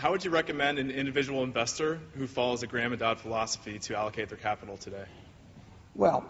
[0.00, 3.94] how would you recommend an individual investor who follows a Graham and Dodd philosophy to
[3.94, 5.04] allocate their capital today?
[5.94, 6.24] Well,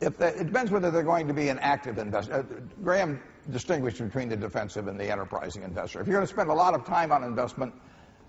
[0.00, 2.32] if they, it depends whether they're going to be an active investor.
[2.32, 2.42] Uh,
[2.84, 3.20] Graham
[3.50, 6.00] distinguished between the defensive and the enterprising investor.
[6.00, 7.74] If you're going to spend a lot of time on investment,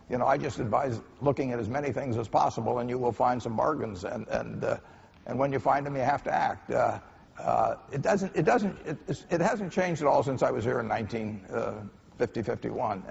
[0.09, 3.11] you know, I just advise looking at as many things as possible, and you will
[3.11, 4.05] find some bargains.
[4.05, 4.77] And and uh,
[5.27, 6.71] and when you find them, you have to act.
[6.71, 6.99] Uh,
[7.37, 8.35] uh, it doesn't.
[8.35, 8.75] It doesn't.
[8.87, 8.97] It,
[9.29, 13.03] it, hasn't changed at all since I was here in 1950, uh, 51,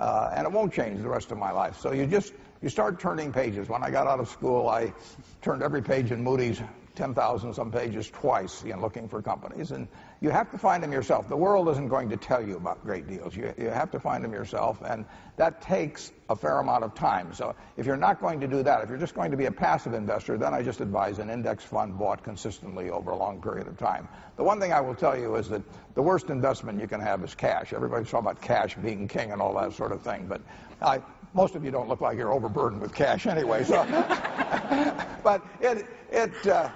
[0.00, 1.78] uh, and it won't change the rest of my life.
[1.78, 2.32] So you just
[2.62, 3.68] you start turning pages.
[3.68, 4.92] When I got out of school, I
[5.40, 6.60] turned every page in Moody's
[6.94, 9.70] 10,000 some pages twice, you know, looking for companies.
[9.70, 9.88] And
[10.22, 11.28] you have to find them yourself.
[11.28, 13.34] The world isn't going to tell you about great deals.
[13.34, 15.06] You, you have to find them yourself, and
[15.36, 17.32] that takes a fair amount of time.
[17.32, 19.52] So if you're not going to do that, if you're just going to be a
[19.52, 23.66] passive investor, then I just advise an index fund bought consistently over a long period
[23.66, 24.08] of time.
[24.36, 25.62] The one thing I will tell you is that
[25.94, 27.72] the worst investment you can have is cash.
[27.72, 30.42] Everybody's talking about cash being king and all that sort of thing, but
[30.82, 31.00] I,
[31.32, 33.64] most of you don't look like you're overburdened with cash anyway.
[33.64, 33.86] So,
[35.24, 36.68] but it, it, uh,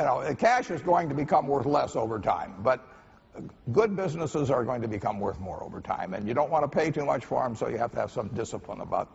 [0.00, 2.80] you know, cash is going to become worth less over time, but
[3.72, 6.78] good businesses are going to become worth more over time, and you don't want to
[6.78, 9.08] pay too much for them, so you have to have some discipline about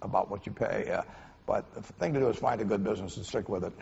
[0.00, 0.90] about what you pay.
[0.90, 1.02] Uh,
[1.46, 3.72] but the thing to do is find a good business and stick with it.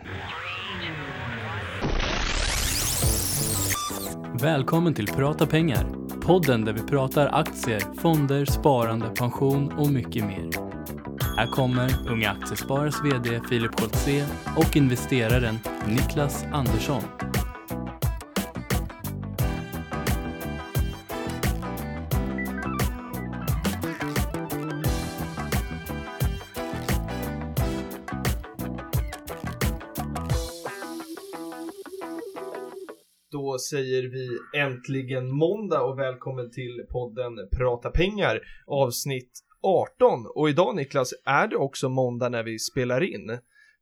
[4.41, 5.85] Välkommen till Prata pengar,
[6.25, 10.70] podden där vi pratar aktier, fonder, sparande, pension och mycket mer.
[11.37, 15.55] Här kommer Unga Aktiesparares VD Filip Scholtze och investeraren
[15.87, 17.01] Niklas Andersson.
[33.31, 39.31] Då säger vi äntligen måndag och välkommen till podden Prata pengar avsnitt
[39.63, 43.37] 18 och idag Niklas är det också måndag när vi spelar in.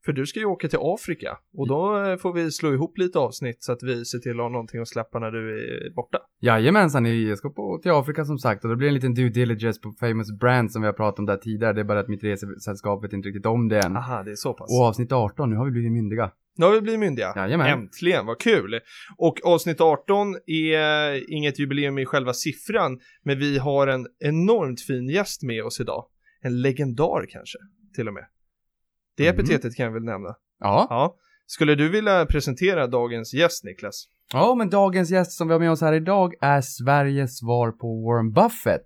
[0.05, 3.19] För du ska ju åka till Afrika och då eh, får vi slå ihop lite
[3.19, 6.17] avsnitt så att vi ser till att ha någonting att släppa när du är borta.
[6.41, 9.81] Jajamensan, jag ska på, till Afrika som sagt och det blir en liten due diligence
[9.81, 11.73] på Famous Brand som vi har pratat om där tidigare.
[11.73, 13.97] Det är bara att mitt resesällskap vet inte riktigt om det än.
[13.97, 14.79] Aha, det är så pass.
[14.79, 16.31] Och avsnitt 18, nu har vi blivit myndiga.
[16.59, 17.33] Nu har vi blivit myndiga.
[17.35, 17.67] Jajamän.
[17.67, 18.79] Äntligen, vad kul.
[19.17, 25.09] Och avsnitt 18 är inget jubileum i själva siffran, men vi har en enormt fin
[25.09, 26.05] gäst med oss idag.
[26.41, 27.57] En legendar kanske,
[27.95, 28.25] till och med.
[29.17, 29.39] Det Mhm.
[29.39, 30.35] epitetet kan jag väl nämna.
[30.59, 30.87] Ja.
[30.89, 31.15] Ja.
[31.45, 34.05] Skulle du vilja presentera dagens gäst, Niklas?
[34.33, 38.01] Ja, men dagens gäst som vi har med oss här idag är Sveriges svar på
[38.05, 38.85] Warren Buffett.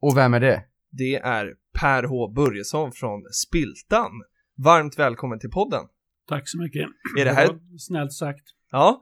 [0.00, 0.64] Och vem är det?
[0.90, 2.28] Det är Per H.
[2.32, 4.10] Börjesson från Spiltan.
[4.56, 5.84] Varmt välkommen till podden.
[6.28, 6.88] Tack så mycket.
[7.18, 8.44] Är det här- var snällt sagt.
[8.70, 9.00] Ja,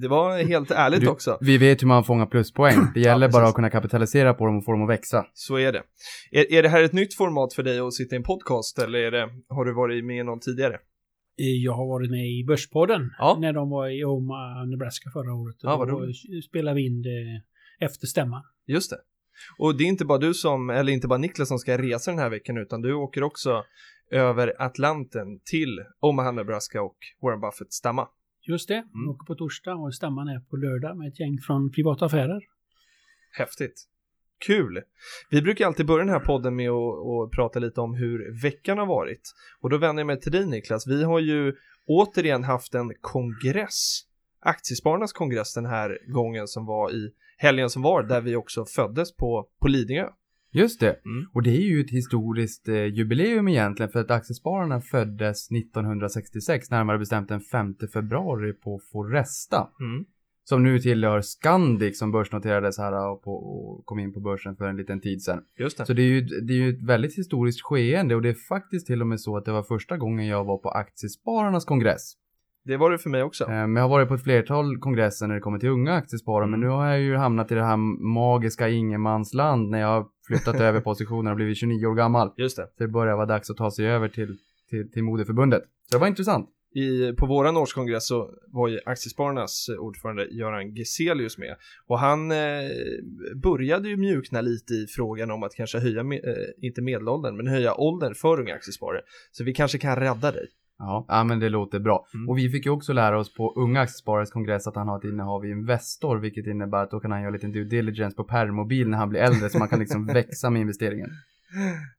[0.00, 1.38] det var helt ärligt Du- också.
[1.40, 2.76] Vi vet hur man fångar pluspoäng.
[2.94, 5.26] Det gäller Ja, bara att kunna kapitalisera på dem och få dem att växa.
[5.32, 5.82] Så är det.
[6.30, 8.98] Är, är det här ett nytt format för dig att sitta i en podcast eller
[8.98, 10.74] är det, har du varit med i någon tidigare?
[11.40, 13.36] Eh, Jag har varit med i Börspodden Ja.
[13.40, 15.56] när de var i Omaha, Nebraska förra året.
[15.62, 16.44] Ja, vad Då roligt.
[16.44, 17.42] spelade vi in det
[17.86, 18.42] efter stämman.
[18.66, 18.96] Just det.
[19.58, 22.20] Och det är inte bara du som, eller inte bara Niklas som ska resa den
[22.20, 23.64] här veckan utan du åker också
[24.10, 28.08] över Atlanten till Omaha, Nebraska och Warren Buffett stämma.
[28.48, 28.74] Just det.
[28.74, 29.08] Mm.
[29.08, 32.40] Åker på torsdag och stämman är på lördag med ett gäng från privata affärer.
[33.32, 33.88] Häftigt.
[34.46, 34.82] Kul!
[35.30, 38.78] Vi brukar alltid börja den här podden med att, att prata lite om hur veckan
[38.78, 39.32] har varit.
[39.60, 40.86] Och då vänder jag mig till dig Niklas.
[40.86, 41.54] Vi har ju
[41.86, 44.00] återigen haft en kongress,
[44.40, 49.16] Aktiespararnas kongress den här gången som var i helgen som var, där vi också föddes
[49.16, 50.08] på, på Lidingö.
[50.52, 50.96] Just det.
[51.04, 51.26] Mm.
[51.32, 56.98] Och det är ju ett historiskt eh, jubileum egentligen för att Aktiespararna föddes 1966, närmare
[56.98, 59.68] bestämt den 5 februari på Foresta.
[59.80, 60.04] Mm.
[60.44, 64.64] Som nu tillhör Scandic som börsnoterades här och, på, och kom in på börsen för
[64.64, 65.42] en liten tid sedan.
[65.58, 65.86] Just det.
[65.86, 68.86] Så det är, ju, det är ju ett väldigt historiskt skeende och det är faktiskt
[68.86, 72.12] till och med så att det var första gången jag var på Aktiespararnas kongress.
[72.64, 73.44] Det var det för mig också.
[73.44, 76.46] Eh, Men jag har varit på ett flertal kongresser när det kommer till unga aktiesparare
[76.46, 80.60] men nu har jag ju hamnat i det här magiska ingenmansland när jag har flyttat
[80.60, 82.32] över positioner och blivit 29 år gammal.
[82.36, 82.62] Just det.
[82.62, 84.36] Så det börjar vara dags att ta sig över till,
[84.70, 85.62] till, till moderförbundet.
[85.90, 86.48] Så det var intressant.
[86.74, 92.36] I, på våran årskongress så var ju Aktiespararnas ordförande Göran Geselius med och han eh,
[93.42, 96.06] började ju mjukna lite i frågan om att kanske höja, eh,
[96.62, 99.00] inte medelåldern, men höja åldern för unga aktiesparare.
[99.30, 100.48] Så vi kanske kan rädda dig.
[100.82, 102.06] Ja, ja men det låter bra.
[102.14, 102.28] Mm.
[102.28, 105.04] Och vi fick ju också lära oss på Unga Aktiesparares kongress att han har ett
[105.04, 108.88] innehav i Investor, vilket innebär att då kan han göra lite due diligence på permobil
[108.88, 111.10] när han blir äldre, så man kan liksom växa med investeringen.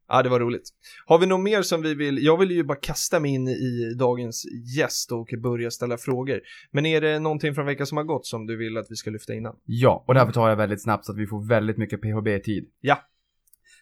[0.08, 0.70] Ja, det var roligt.
[1.06, 2.24] Har vi något mer som vi vill?
[2.24, 4.46] Jag vill ju bara kasta mig in i dagens
[4.78, 6.42] gäst och börja ställa frågor.
[6.72, 9.10] Men är det någonting från veckan som har gått som du vill att vi ska
[9.10, 9.56] lyfta innan?
[9.66, 12.70] Ja, och därför tar jag väldigt snabbt så att vi får väldigt mycket PHB-tid.
[12.82, 12.98] Ja.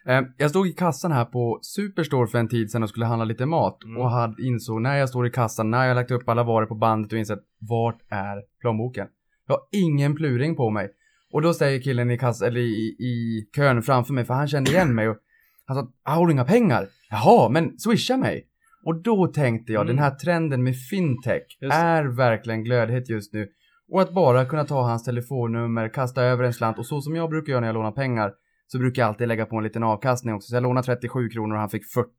[0.07, 3.25] Eh, jag stod i kassan här på Superstore för en tid sedan och skulle handla
[3.25, 3.97] lite mat Mm.
[3.97, 6.75] och hade insåg när jag står i kassan, när jag lagt upp alla varor på
[6.75, 9.07] bandet och insett vart är plånboken?
[9.47, 10.89] Jag har ingen pluring på mig.
[11.33, 14.71] Och då säger killen i kassan, eller i, i kön framför mig, för han kände
[14.71, 15.17] igen mig och
[15.65, 16.87] han sa, "Ah, har du inga pengar?
[17.09, 18.47] Jaha, men swisha mig.
[18.85, 19.95] Och då tänkte jag, Mm.
[19.95, 23.47] den här trenden med fintech är verkligen glödhet just nu.
[23.91, 27.29] Och att bara kunna ta hans telefonnummer, kasta över en slant och så som jag
[27.29, 28.31] brukar göra när jag lånar pengar
[28.71, 30.49] så brukar jag alltid lägga på en liten avkastning också.
[30.49, 32.09] Så jag lånade 37 kronor och han fick 40.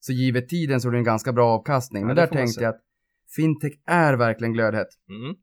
[0.00, 2.02] Så givet tiden så är det en ganska bra avkastning.
[2.02, 2.80] Ja, Men där tänkte jag att
[3.36, 4.88] fintech är verkligen glödhet.
[5.08, 5.36] Mm.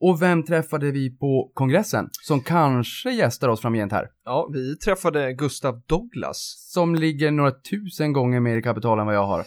[0.00, 2.08] Och vem träffade vi på kongressen?
[2.12, 4.08] Som kanske gästar oss framgent här.
[4.24, 6.68] Ja, vi träffade Gustav Douglas.
[6.72, 9.44] Som ligger några tusen gånger mer i kapital än vad jag har.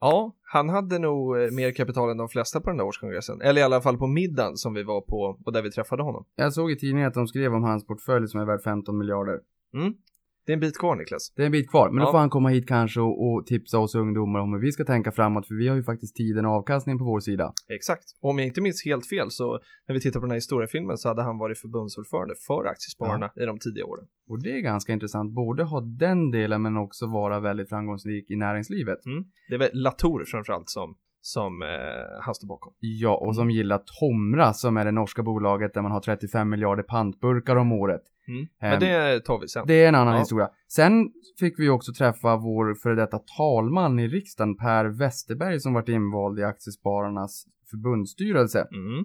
[0.00, 3.40] Ja, han hade nog eh, mer kapital än de flesta på den där årskongressen.
[3.40, 6.24] Eller i alla fall på middagen som vi var på och där vi träffade honom.
[6.36, 9.40] Jag såg i tidningen att de skrev om hans portfölj som är värd 15 miljarder.
[9.74, 9.94] Mm.
[10.46, 11.32] Det är en bit kvar Niklas.
[11.36, 12.04] Det är en bit kvar, men Ja.
[12.06, 14.84] då får han komma hit kanske och, och tipsa oss ungdomar om hur vi ska
[14.84, 17.52] tänka framåt, för vi har ju faktiskt tiden och avkastningen på vår sida.
[17.68, 18.04] Exakt.
[18.20, 20.98] Och om jag inte minns helt fel så när vi tittar på den här historiefilmen
[20.98, 24.04] så hade han varit förbundsordförande för Aktiespararna i de tidiga åren.
[24.28, 28.36] Och det är ganska intressant, både ha den delen men också vara väldigt framgångsrik i
[28.36, 29.06] näringslivet.
[29.06, 29.24] Mm.
[29.48, 31.68] Det är väl Latour framförallt som, som eh,
[32.22, 32.72] han står bakom.
[32.80, 36.82] Ja, och som gillar Tomra som är det norska bolaget där man har 35 miljarder
[36.82, 38.02] pantburkar om året.
[38.28, 38.40] Mm.
[38.42, 39.64] Ehm, Men det tar vi sen.
[39.66, 40.20] Det är en annan Ja.
[40.20, 40.48] historia.
[40.68, 45.88] Sen fick vi också träffa vår före detta talman i riksdagen, Per Westerberg, som varit
[45.88, 48.58] invald i Aktiespararnas förbundsstyrelse.
[48.72, 49.04] Mm.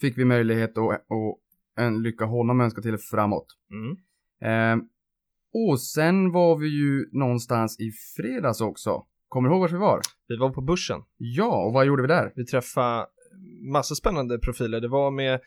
[0.00, 1.38] Fick vi möjlighet att, att
[1.78, 3.46] en lycka honom önska till framåt.
[3.70, 3.96] Mm.
[4.52, 4.80] Ehm,
[5.68, 9.04] och sen var vi ju någonstans i fredags också.
[9.28, 10.00] Kommer du ihåg vart vi var?
[10.28, 11.00] Vi var på börsen.
[11.16, 12.32] Ja, och vad gjorde vi där?
[12.36, 13.06] Vi träffade
[13.72, 14.80] massa spännande profiler.
[14.80, 15.40] Det var med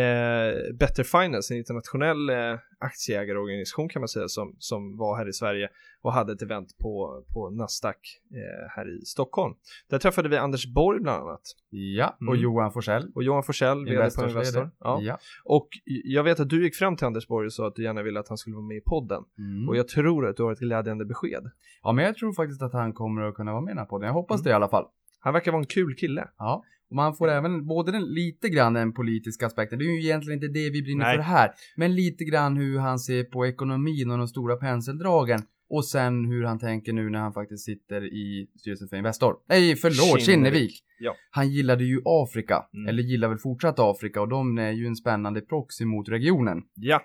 [0.00, 5.32] eh, Better Finance, en internationell eh, aktieägarorganisation kan man säga som, som var här i
[5.32, 5.68] Sverige
[6.02, 7.96] och hade ett event på, på Nasdaq
[8.32, 9.54] eh, här i Stockholm.
[9.90, 12.40] Där träffade vi Anders Borg bland annat Ja, och Mm.
[12.42, 13.12] Johan Forsell.
[13.14, 14.70] och Johan Forsell, vd på Investor.
[14.80, 15.00] Ja.
[15.02, 15.18] Ja.
[15.44, 15.68] Och
[16.04, 18.20] jag vet att du gick fram till Anders Borg och sa att du gärna ville
[18.20, 19.22] att han skulle vara med i podden.
[19.38, 19.68] Mm.
[19.68, 21.50] Och jag tror att du har ett glädjande besked.
[21.82, 23.84] ja, men jag tror faktiskt att han kommer att kunna vara med i den här
[23.86, 24.06] podden.
[24.06, 24.44] Jag hoppas Mm.
[24.44, 24.84] det i alla fall.
[25.20, 26.28] Han verkar vara en kul kille.
[26.38, 26.64] Ja,
[26.94, 29.78] man får även både den, lite grann den politiska aspekten.
[29.78, 31.16] Det är ju egentligen inte det vi brinner Nej.
[31.16, 31.50] för här.
[31.76, 35.40] Men lite grann hur han ser på ekonomin och de stora penseldragen.
[35.68, 39.34] Och sen hur han tänker nu när han faktiskt sitter i styrelsen för Investor.
[39.48, 40.82] Nej, förlåt, Kinnevik.
[41.00, 41.14] Ja.
[41.30, 42.88] Han gillade ju Afrika, Mm.
[42.88, 46.62] eller gillar väl fortsatt Afrika och de är ju en spännande proxy mot regionen.
[46.74, 47.02] Ja.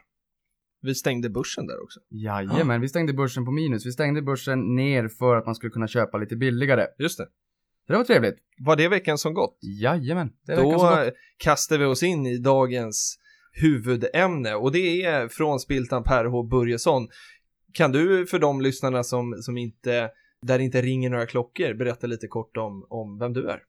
[0.81, 1.99] Vi stängde börsen där också.
[2.09, 3.85] Jajamän, vi stängde börsen på minus.
[3.85, 6.85] Vi stängde börsen ner för att man skulle kunna köpa lite billigare.
[6.99, 7.27] Just det.
[7.91, 8.35] Så det var trevligt.
[8.59, 9.57] Var det veckan som gått?
[9.81, 10.29] Jajamän.
[10.47, 13.17] Det Då eh, kastar vi oss in i dagens
[13.61, 17.07] huvudämne och det är från Spiltan Per H Börjesson.
[17.73, 20.09] Kan du för de lyssnarna som, som inte,
[20.41, 23.59] där det inte ringer några klockor, berätta lite kort om, om vem du är?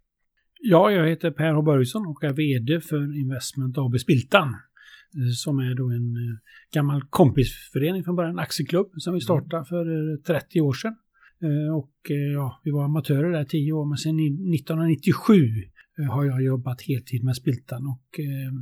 [0.60, 1.62] Ja, jag heter Per H.
[1.62, 4.48] Börjesson och är VD för Investment AB Spiltan.
[4.48, 6.38] eh, Som är då en eh,
[6.74, 10.96] gammal kompisförening från början, en aktieklubb som vi startade för eh, 30 år sedan.
[11.42, 15.34] Eh, Och eh, ja, vi var amatörer där 10 år, men sen i 1997
[15.98, 17.86] eh, har jag jobbat heltid med Spiltan.
[17.86, 18.52] Och eh,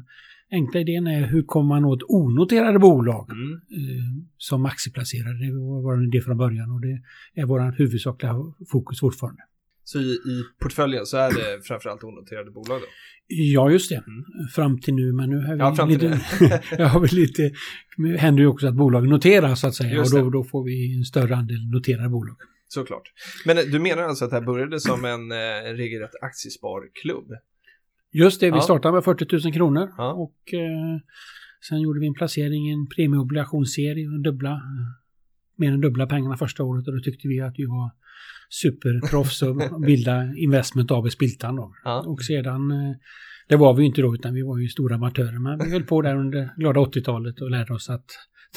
[0.52, 5.46] enkla idén är hur kommer man åt onoterade bolag eh, som aktieplacerare.
[5.46, 7.02] Det var vår idé från början och det
[7.34, 8.34] är vår huvudsakliga
[8.72, 9.42] fokus fortfarande.
[9.84, 12.86] Så i, i portföljen så är det framförallt onoterade bolag då?
[13.26, 14.04] Ja, just det.
[14.54, 15.58] Fram till nu, men nu har vi Mm.
[15.58, 16.20] Ja, fram till lite...
[16.78, 17.50] ja, har lite...
[17.96, 20.96] Det händer ju också att bolag noteras så att säga och då, då får vi
[20.96, 22.36] en större andel noterade bolag.
[22.74, 23.02] Såklart.
[23.46, 27.28] Men eh, du menar alltså att det här började som en eh, regelrätt aktiesparklubb?
[28.12, 28.60] Just det, vi Ja.
[28.60, 30.12] startade med 40 000 kronor Ja.
[30.12, 30.98] och eh,
[31.68, 34.62] sen gjorde vi en placering i en premieobligationsserie, och dubbla,
[35.56, 37.90] mer än dubbla pengarna första året och då tyckte vi att vi var
[38.48, 41.74] superproffs och bilda Investment AB Spiltan då.
[41.84, 42.04] Ja.
[42.06, 42.96] Och sedan, eh,
[43.48, 45.82] det var vi ju inte då utan vi var ju stora amatörer men vi höll
[45.84, 48.06] på där under glada 80-talet och lärde oss att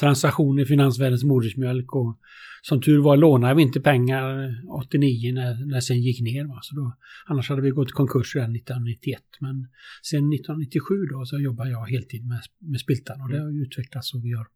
[0.00, 2.18] transaktioner, finansvärldens modersmjölk och
[2.62, 6.44] som tur var lånade vi inte pengar 89 när, när sen gick ner.
[6.44, 6.58] Va?
[6.62, 6.96] Så då,
[7.26, 9.20] annars hade vi gått i konkurs redan 1991.
[9.40, 9.68] Men
[10.02, 14.24] sen 1997 då så jobbar jag heltid med, med Spiltan och det har utvecklats och
[14.24, 14.46] vi har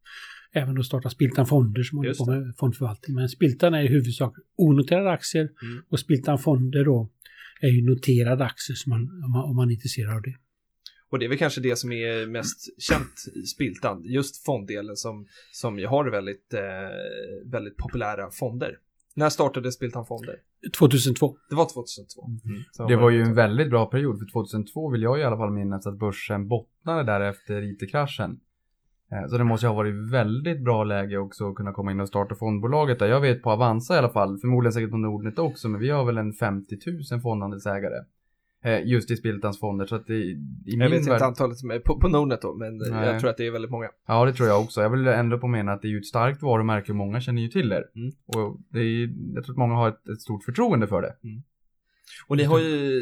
[0.53, 3.15] även då startat Spiltan Fonder som håller på med fondförvaltning.
[3.17, 5.83] Men Spiltan är i huvudsak onoterade aktier Mm.
[5.89, 7.11] och Spiltan Fonder då
[7.61, 10.35] är ju noterade aktier som man, om, man, om man är intresserad av det.
[11.11, 15.27] Och det är väl kanske det som är mest känt i Spiltan, just fonddelen som,
[15.53, 16.61] som ju har väldigt, eh,
[17.45, 18.79] väldigt populära fonder.
[19.15, 20.37] När startade Spiltan Fonder?
[20.79, 21.37] 2002.
[21.49, 22.27] Det var 2002.
[22.45, 22.89] Mm.
[22.89, 25.87] Det var ju en väldigt bra period, för 2002 vill jag i alla fall minnas
[25.87, 28.41] att börsen bottnade där efter IT-kraschen.
[29.13, 32.01] Eh, Så det måste ju ha varit väldigt bra läge också att kunna komma in
[32.01, 33.07] och starta fondbolaget där.
[33.07, 36.05] Jag vet på Avanza i alla fall, förmodligen säkert på Nordnet också, men vi har
[36.05, 36.77] väl en 50
[37.13, 38.05] 000 fondandelsägare.
[38.65, 40.35] Eh, Just i Spiltans fonder, så att det, i
[40.67, 43.07] min Jag vet inte värld- antalet som är på, på Nordnet då, men Nej.
[43.07, 43.89] jag tror att det är väldigt många.
[44.07, 44.81] Ja, det tror jag också.
[44.81, 47.43] Jag vill ändå på mena att det är ju ett starkt varumärke och många känner
[47.43, 47.85] ju till er.
[47.97, 48.13] Mm.
[48.27, 51.15] Och det är, jag tror att många har ett, ett stort förtroende för det.
[52.29, 53.01] Och ni har ju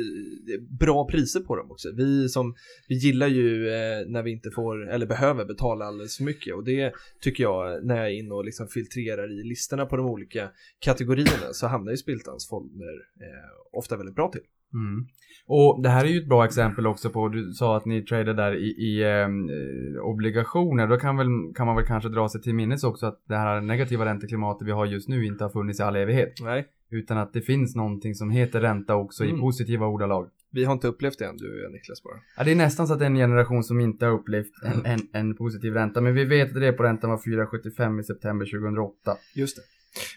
[0.80, 1.88] bra priser på dem också.
[1.96, 2.54] Vi som,
[2.88, 6.54] vi gillar ju eh, när vi inte får, eller behöver betala alldeles för mycket.
[6.54, 10.06] Och det tycker jag, när jag är inne och liksom filtrerar i listorna på de
[10.06, 14.40] olika kategorierna, så hamnar ju Spiltans fonder eh, ofta väldigt bra till.
[14.74, 15.06] Mm.
[15.48, 18.34] Och det här är ju ett bra exempel också på, du sa att ni tradar
[18.34, 20.86] där i, i ehm, eh, obligationer.
[20.88, 23.60] Då kan, väl, kan man väl kanske dra sig till minnes också att det här
[23.60, 26.32] negativa ränteklimatet vi har just nu inte har funnits i all evighet.
[26.42, 29.36] Nej, Utan att det finns någonting som heter ränta också Mm.
[29.36, 30.28] i positiva ordalag.
[30.52, 32.14] vi har inte upplevt det än, du Niklas bara.
[32.36, 34.86] Ja, det är nästan så att det är en generation som inte har upplevt en,
[34.86, 36.00] en, en positiv ränta.
[36.00, 39.16] Men vi vet att reporäntan var 4,75 i september 2008.
[39.34, 39.62] Just det.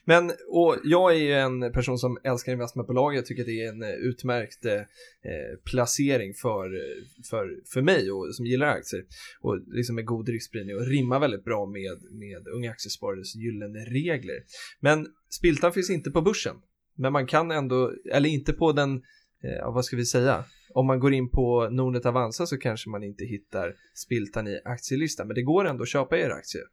[0.05, 3.15] Men, och jag är ju en person som älskar investmentbolag.
[3.15, 7.81] Jag tycker att det är en eh, utmärkt eh, eh, placering för, eh, för, för
[7.81, 9.05] mig och som gillar aktier.
[9.41, 14.43] Och liksom med god riskspridning och rimmar väldigt bra med, med Unga Aktiesparares gyllene regler.
[14.79, 16.55] Men Spiltan finns inte på börsen.
[16.95, 18.95] Men man kan ändå, eller inte på den,
[19.43, 20.45] eh, vad ska vi säga?
[20.73, 25.27] Om man går in på Nordnet Avanza så kanske man inte hittar Spiltan i aktielistan.
[25.27, 26.63] Men det går ändå att köpa era aktier.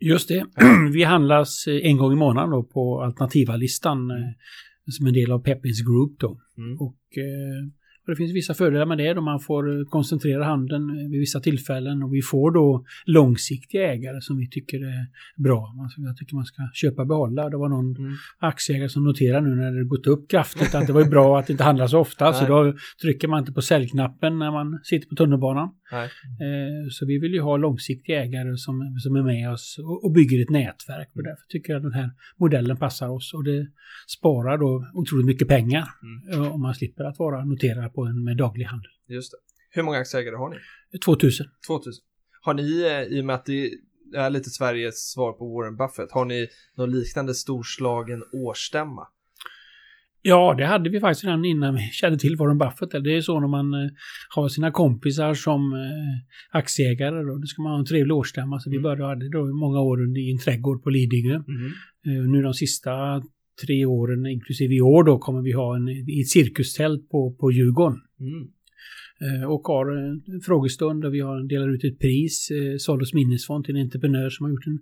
[0.00, 0.46] Just det.
[0.92, 4.16] Vi handlas eh, en gång i månaden då på alternativa-listan eh,
[4.90, 6.40] som en del av Peppins Group då.
[6.58, 6.80] Mm.
[6.80, 7.70] Och, eh,
[8.06, 12.02] och det finns vissa fördelar med det då man får koncentrera handeln vid vissa tillfällen
[12.02, 15.06] och vi får då långsiktiga ägare som vi tycker är
[15.42, 15.74] bra.
[15.82, 17.48] Alltså, jag tycker man ska köpa och behålla.
[17.48, 18.12] Det var någon Mm.
[18.38, 21.52] aktieägare som noterade nu när det gått upp kraftigt att det var bra att det
[21.52, 22.48] inte handlar så ofta så Nej.
[22.72, 25.68] då trycker man inte på säljknappen när man sitter på tunnelbanan.
[26.46, 30.12] Eh, Så vi vill ju ha långsiktiga ägare som, som är med oss och, och
[30.12, 31.10] bygger ett nätverk.
[31.14, 33.34] Och därför tycker jag den här modellen passar oss.
[33.34, 33.66] Och det
[34.06, 35.88] sparar då otroligt mycket pengar
[36.32, 38.90] eh, om man slipper att vara noterad på en med daglig handel.
[39.08, 39.38] Just det.
[39.70, 40.56] Hur många aktieägare har ni?
[40.98, 41.46] 2000.
[41.66, 42.04] 2000.
[42.40, 43.70] Har ni, eh, i och med att det
[44.14, 49.08] är lite Sveriges svar på Warren Buffett, har ni någon liknande storslagen årsstämma?
[50.22, 53.04] Ja, det hade vi faktiskt redan innan vi kände till Warren Buffett.
[53.04, 53.90] Det är så när man eh,
[54.34, 57.22] har sina kompisar som eh, aktieägare.
[57.22, 57.38] Då.
[57.38, 58.60] Då ska man ha en trevlig årsstämma.
[58.60, 61.34] Så vi började då i många år i en trädgård på Lidingö.
[61.34, 62.92] Eh, Nu de sista
[63.66, 67.52] tre åren, inklusive i år då, kommer vi ha en, i ett cirkustält på, på
[67.52, 68.00] Djurgården.
[68.20, 68.48] Mm.
[69.48, 73.76] Och har en frågestund där vi har, delar ut ett pris, eh, Solos minnesfond till
[73.76, 74.78] en entreprenör som har gjort en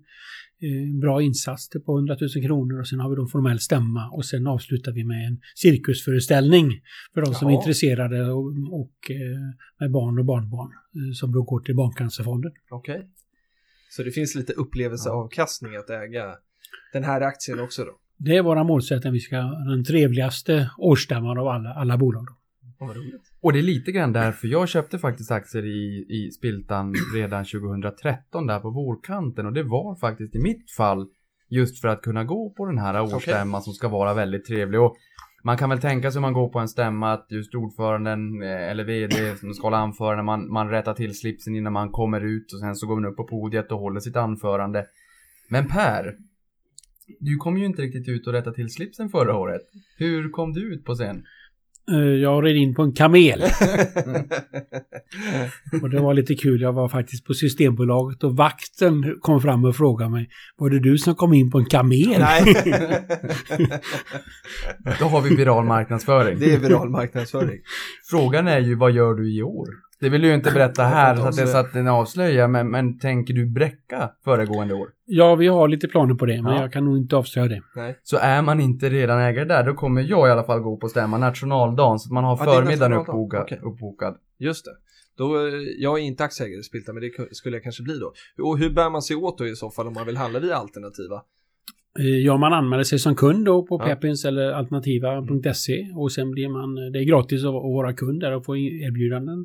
[0.65, 4.25] eh, bra insats på 100 000 kronor och sen har vi då formell stämma och
[4.25, 6.81] sen avslutar vi med en cirkusföreställning
[7.15, 7.61] för de som är Jaha.
[7.61, 8.47] intresserade och,
[8.83, 9.41] och eh,
[9.81, 12.53] med barn och barnbarn eh, som då går till Barncancerfonden.
[12.71, 13.09] Okej.
[13.91, 16.37] Så det finns lite upplevelseavkastning att äga
[16.93, 17.93] den här aktien också då?
[18.17, 22.29] Det är våra målsättning, vi ska ha den trevligaste årsstämman av alla, alla bolag.
[22.79, 23.34] Vad roligt.
[23.45, 28.47] Och det är lite grann därför jag köpte faktiskt aktier i, i Spiltan redan 2013
[28.47, 31.07] där på vårkanten och det var faktiskt i mitt fall
[31.49, 34.81] just för att kunna gå på den här årsstämman som ska vara väldigt trevlig.
[34.81, 34.97] Och
[35.43, 38.71] man kan väl tänka sig om man går på en stämma att just ordföranden eh,
[38.71, 42.53] eller vd som ska hålla anförande, man, man rättar till slipsen innan man kommer ut
[42.53, 44.87] och sen så går man upp på podiet och håller sitt anförande.
[45.49, 46.17] Men Per,
[47.21, 49.63] du kom ju inte riktigt ut och rätta till slipsen förra året.
[49.97, 51.25] Hur kom du ut på scen?
[51.93, 53.43] Eh, Jag red in på en kamel.
[55.83, 56.61] Och det var lite kul.
[56.61, 60.99] Jag var faktiskt på Systembolaget och vakten kom fram och frågade mig Var det du
[60.99, 62.17] som kom in på en kamel?
[62.19, 62.55] Nej,
[64.99, 66.39] Då har vi viral marknadsföring.
[66.39, 67.61] det är viral marknadsföring.
[68.11, 69.69] Frågan är ju vad gör du i år?
[70.01, 72.49] Det vill du ju inte berätta här så att det är så att den avslöjar,
[72.49, 74.89] men, men tänker du bräcka föregående år?
[75.07, 76.61] Ja, vi har lite planer på det, men Ja.
[76.61, 77.61] jag kan nog inte avslöja det.
[77.77, 77.99] Nej.
[78.03, 80.89] Så är man inte redan ägare där, då kommer jag i alla fall gå på
[80.89, 83.43] stämma nationaldagen så att man har Ja, förmiddagen uppbokad.
[83.43, 83.61] Okej.
[83.63, 84.17] uppbokad.
[84.39, 84.71] Just det.
[85.19, 87.99] Då, eh, jag är inte aktieägare i Spilta, men det ku- skulle jag kanske bli
[87.99, 88.13] då.
[88.45, 90.57] Och hur bär man sig åt då i så fall om man vill handla via
[90.57, 91.23] alternativa?
[91.99, 93.87] Eh, Ja, man anmäler sig som kund då på Ja.
[93.87, 98.33] Pepins eller alternativa.se och sen blir man, det är gratis att att vara kund där
[98.37, 99.45] och få erbjudanden.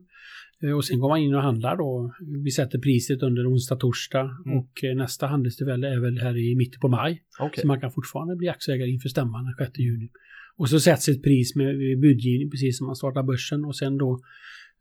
[0.64, 2.14] Eh, Och sen går man in och handlar då.
[2.44, 4.58] Vi sätter priset under onsdag, torsdag Mm.
[4.58, 7.24] och eh, nästa handelstillfälle är väl här i mitten på maj.
[7.40, 7.62] Okej.
[7.62, 10.10] Så man kan fortfarande bli aktieägare inför stämman den 6 juni.
[10.58, 13.98] Och så sätts ett pris med med budgivning precis som man startar börsen och sen
[13.98, 14.20] då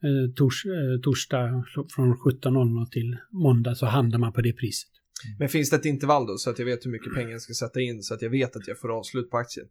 [0.06, 4.90] eh, tors, eh, torsdag från 17.00 till måndag så handlar man på det priset.
[5.38, 7.52] Men finns det ett intervall då så att jag vet hur mycket pengar jag ska
[7.54, 9.66] sätta in så att jag vet att jag får avslut på aktien?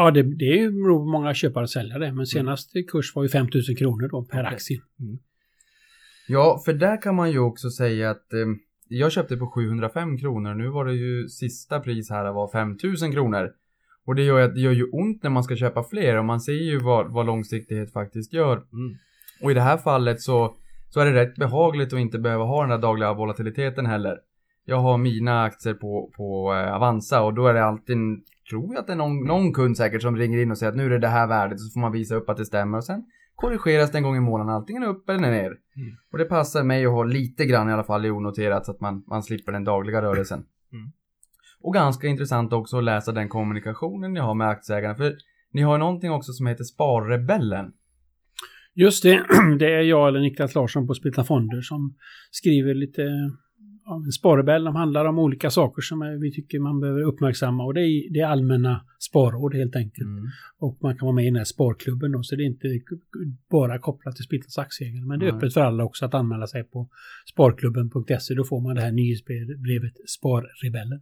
[0.00, 3.22] Ja, det, det är ju beror på många köpare och säljare men senaste kurs var
[3.22, 4.54] ju 5 000 kronor då per Okej.
[4.54, 4.80] aktie.
[6.28, 8.46] Ja, för där kan man ju också säga att eh,
[8.88, 10.54] jag köpte på 705 kronor.
[10.54, 13.50] Nu var det ju sista pris här var 5000 kronor.
[14.06, 16.40] Och det gör, ju- det gör ju ont när man ska köpa fler och man
[16.40, 18.56] ser ju vad, vad långsiktighet faktiskt gör.
[18.56, 18.96] Mm.
[19.42, 20.56] Och i det här fallet så,
[20.88, 24.18] så är det rätt behagligt att inte behöva ha den där dagliga volatiliteten heller.
[24.64, 27.96] Jag har mina aktier på, på eh, Avanza och då är det alltid,
[28.50, 30.76] tror jag att det är någon, någon kund säkert som ringer in och säger att
[30.76, 32.78] nu är det det här värdet och så får man visa upp att det stämmer
[32.78, 33.04] och sen
[33.34, 35.56] korrigeras det en gång i månaden antingen upp eller ner.
[36.12, 38.80] Och det passar mig att ha lite grann i alla fall i onoterat så att
[38.80, 40.44] man, man slipper den dagliga rörelsen.
[40.72, 40.92] Mm.
[41.60, 45.16] Och ganska intressant också att läsa den kommunikationen ni har med aktieägarna för
[45.52, 47.72] ni har någonting också som heter Sparrebellen.
[48.74, 49.24] Just det,
[49.58, 51.94] det är jag eller Niklas Larsson på Splitta Fonder som
[52.30, 53.02] skriver lite
[53.90, 57.74] av en sparrebell som handlar om olika saker som vi tycker man behöver uppmärksamma och
[57.74, 60.08] det är, det är allmänna sparråd helt enkelt.
[60.58, 62.80] Och man kan vara med i den här sparklubben då, så det är inte
[63.50, 65.04] bara kopplat till Splittas aktieägare.
[65.04, 65.36] Men det är Nej.
[65.36, 66.88] öppet för alla också att anmäla sig på
[67.32, 68.34] sparklubben.se.
[68.34, 71.00] Då får man det här nyhetsbrevet Sparrebellen.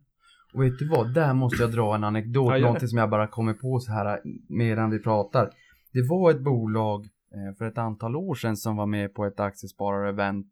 [0.55, 3.27] Och vet du vad, där måste jag dra en anekdot, Ja, någonting som jag bara
[3.27, 5.51] kommer på så här medan vi pratar.
[5.93, 9.41] Det var ett bolag eh, för ett antal år sedan som var med på ett
[9.41, 10.47] aktiesparar-event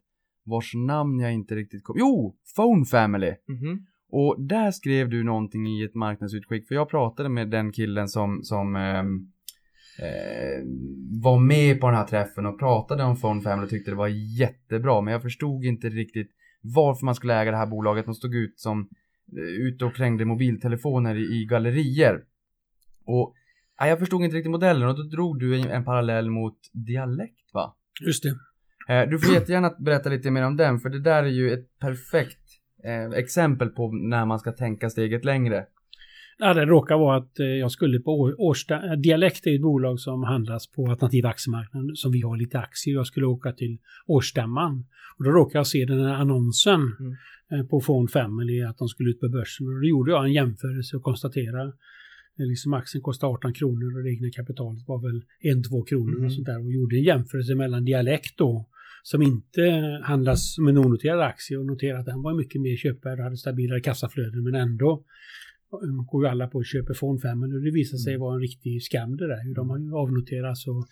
[0.47, 1.97] vars namn jag inte riktigt kom...
[1.99, 2.37] Jo!
[2.57, 3.35] Phone Family!
[3.49, 3.87] Mhm.
[4.09, 8.43] Och där skrev du någonting i ett marknadsutskick, för jag pratade med den killen som,
[8.43, 9.33] som ehm,
[9.99, 10.65] eh,
[11.23, 14.39] var med på den här träffen och pratade om Phone Family och tyckte det var
[14.39, 18.05] jättebra, men jag förstod inte riktigt varför man skulle äga det här bolaget.
[18.05, 18.89] De stod ut som
[19.37, 22.25] eh, ute och krängde mobiltelefoner i, i gallerier.
[23.05, 23.35] Och
[23.79, 27.55] ja, jag förstod inte riktigt modellen och då drog du en, en parallell mot dialekt
[27.55, 27.77] va?
[28.07, 28.35] Just det.
[28.89, 31.79] Eh, Du får jättegärna berätta lite mer om den, för det där är ju ett
[31.79, 32.39] perfekt
[32.85, 35.65] eh, exempel på när man ska tänka steget längre.
[36.39, 38.97] Ja, det råkar vara att eh, jag skulle på Årsta...
[38.97, 42.95] Dialekt är ett bolag som handlas på alternativ aktiemarknaden som vi har lite aktier.
[42.95, 44.87] Jag skulle åka till årsstämman.
[45.19, 46.81] Och då råkade jag se den här annonsen
[47.51, 47.69] Mm.
[47.69, 49.67] på Phone Family att de skulle ut på börsen.
[49.67, 51.73] Och då gjorde jag en jämförelse och konstaterade
[52.39, 56.25] Liksom aktien kostar 18 kronor och det egna kapitalet var väl 1-2 kronor Mm.
[56.27, 56.59] och sånt där.
[56.65, 58.67] Och gjorde en jämförelse mellan dialekt då
[59.11, 59.63] som inte
[60.03, 63.37] handlas som en onoterad aktie och noterade att den var mycket mer köpvärd och hade
[63.37, 65.05] stabilare kassaflöden men ändå
[66.07, 68.83] går ju alla på och köper Phone 5 och det visar sig vara en riktig
[68.83, 69.45] skam det där.
[69.45, 70.87] Hur de har ju avnoterats och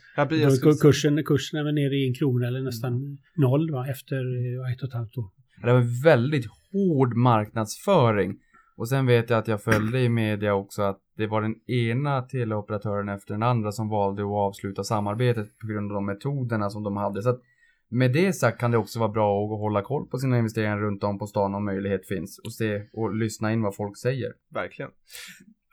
[0.81, 4.83] kursen, kursen är väl nere i en krona eller nästan noll va, efter eh, ett
[4.83, 5.31] och ett halvt år.
[5.63, 8.37] Det var väldigt hård marknadsföring.
[8.77, 12.23] Och sen vet jag att jag följde i media också att det var den ena
[12.23, 16.83] teleoperatören efter den andra som valde att avsluta samarbetet på grund av de metoderna som
[16.83, 17.23] de hade.
[17.23, 17.41] Så att
[17.95, 21.05] med det sagt kan det också vara bra att hålla koll på sina investeringar runt
[21.05, 24.33] om på stan om möjlighet finns och se och lyssna in vad folk säger.
[24.55, 24.91] Verkligen.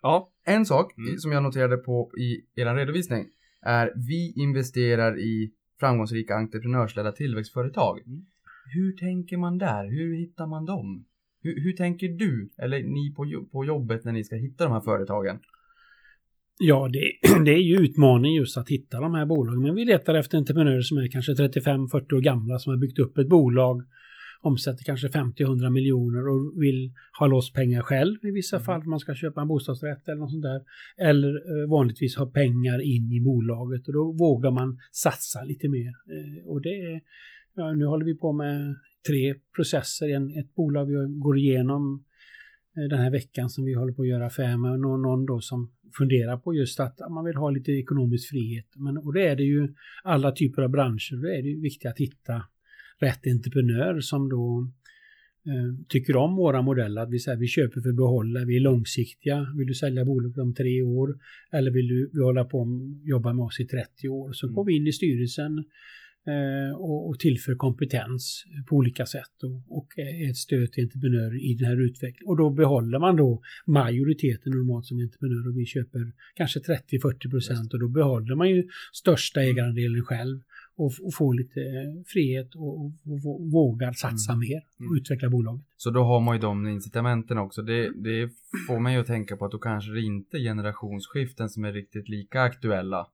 [0.01, 1.17] Ja, En sak Mm.
[1.17, 3.25] som jag noterade på i er redovisning
[3.62, 7.99] är vi investerar i framgångsrika entreprenörsledda tillväxtföretag.
[8.07, 8.25] Mm.
[8.73, 9.84] Hur tänker man där?
[9.91, 11.05] Hur hittar man dem?
[11.43, 14.81] Hur, hur tänker du, eller ni på, på jobbet när ni ska hitta de här
[14.81, 15.39] företagen?
[16.63, 17.12] Ja, det,
[17.45, 19.62] det är ju utmaning just att hitta de här bolagen.
[19.62, 23.17] Men vi letar efter entreprenörer som är kanske 35-40 år gamla som har byggt upp
[23.17, 23.84] ett bolag,
[24.41, 28.84] omsätter kanske 50-100 miljoner och vill ha loss pengar själv i vissa fall.
[28.84, 30.62] Man ska köpa en bostadsrätt eller något sånt där.
[30.97, 35.88] Eller eh, vanligtvis ha pengar in i bolaget och då vågar man satsa lite mer.
[35.88, 37.02] Eh, och det är,
[37.56, 38.76] ja, nu håller vi på med
[39.08, 40.15] tre processer.
[40.15, 42.04] En, ett bolag vi går igenom
[42.73, 44.79] den här veckan som vi håller på att göra affär med.
[44.79, 48.65] Någon, någon då som funderar på just att man vill ha lite ekonomisk frihet.
[48.75, 51.21] Men, och det är det ju alla typer av branscher.
[51.21, 52.43] Då är det ju viktigt att hitta
[52.99, 54.71] rätt entreprenör som då
[55.45, 57.01] eh, tycker om våra modeller.
[57.01, 59.47] Att vi, säger, vi köper för att behålla, vi är långsiktiga.
[59.57, 61.19] Vill du sälja bolaget om tre år?
[61.51, 62.67] Eller vill du vi hålla på och
[63.03, 64.31] jobba med oss i 30 år?
[64.34, 65.63] Så går vi in i styrelsen eh,
[66.75, 71.53] och, och tillför kompetens på olika sätt och, och är ett stöd till entreprenörer i
[71.53, 72.29] den här utvecklingen.
[72.29, 77.73] Och då behåller man då majoriteten normalt som entreprenör och vi köper kanske 30-40 procent
[77.73, 80.41] och då behåller man ju största ägarandelen själv
[80.75, 85.65] och, och får lite eh, frihet och, och, vågar satsa mer och utveckla bolaget.
[85.77, 87.62] Så då har man ju de incitamenten också.
[87.62, 88.29] Det, det
[88.67, 92.10] får mig att tänka på att då kanske det inte är generationsskiften som är riktigt
[92.10, 93.07] lika aktuella.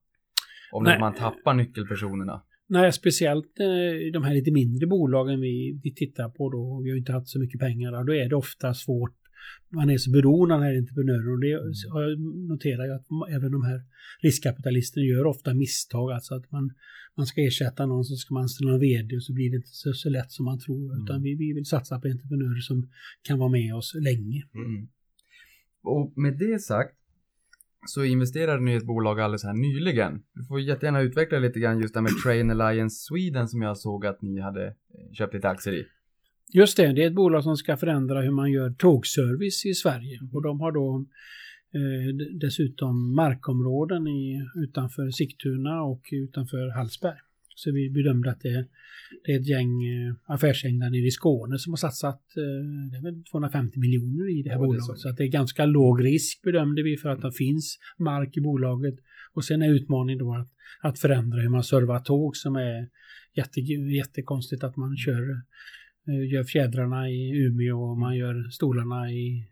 [0.72, 1.00] Om Nej.
[1.00, 2.42] man tappar nyckelpersonerna.
[2.70, 6.98] Nej, speciellt eh, de här lite mindre bolagen vi, vi tittar på då, vi har
[6.98, 9.14] inte haft så mycket pengar, och då är det ofta svårt.
[9.68, 11.52] Man är så beroende av den här entreprenören och det
[11.92, 13.80] har jag noterat ju att även de här
[14.22, 16.70] riskkapitalisterna gör ofta misstag, alltså att man,
[17.16, 19.68] man ska ersätta någon så ska man anställa en vd och så blir det inte
[19.68, 22.90] så, så lätt som man tror, utan vi, vi vill satsa på entreprenörer som
[23.22, 24.42] kan vara med oss länge.
[24.54, 24.88] Mm.
[25.82, 26.98] Och med det sagt
[27.88, 30.22] så investerade ni i ett bolag alldeles här nyligen.
[30.34, 33.78] Du får jättegärna utveckla lite grann just det här med Train Alliance Sweden som jag
[33.78, 34.72] såg att ni hade eh,
[35.12, 35.84] köpt lite aktier i.
[36.54, 40.20] Just det, det är ett bolag som ska förändra hur man gör tågservice i Sverige.
[40.32, 41.06] Och de har då
[41.74, 47.18] eh, dessutom markområden i, utanför Sigtuna och utanför Hallsberg.
[47.58, 48.66] Så vi bedömde att det,
[49.24, 52.96] det är ett gäng eh, affärsgäng där nere i Skåne som har satsat eh, det
[52.96, 54.84] är väl 250 miljoner i det här Ja, det bolaget.
[54.84, 54.94] så.
[54.96, 55.08] Så.
[55.08, 58.94] att det är ganska låg risk bedömde vi för att det finns mark i bolaget.
[59.34, 60.48] Och sen är utmaningen då att,
[60.80, 62.88] att förändra hur man servar tåg som är
[63.34, 63.60] jätte,
[64.00, 65.30] jättekonstigt att man kör
[66.08, 69.48] eh, gör fjädrarna i Umeå och man gör stolarna i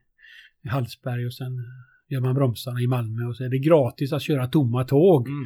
[0.69, 1.65] Hallsberg och sen
[2.09, 5.45] gör man bromsarna i Malmö och så är det gratis att köra tomma tåg Mm.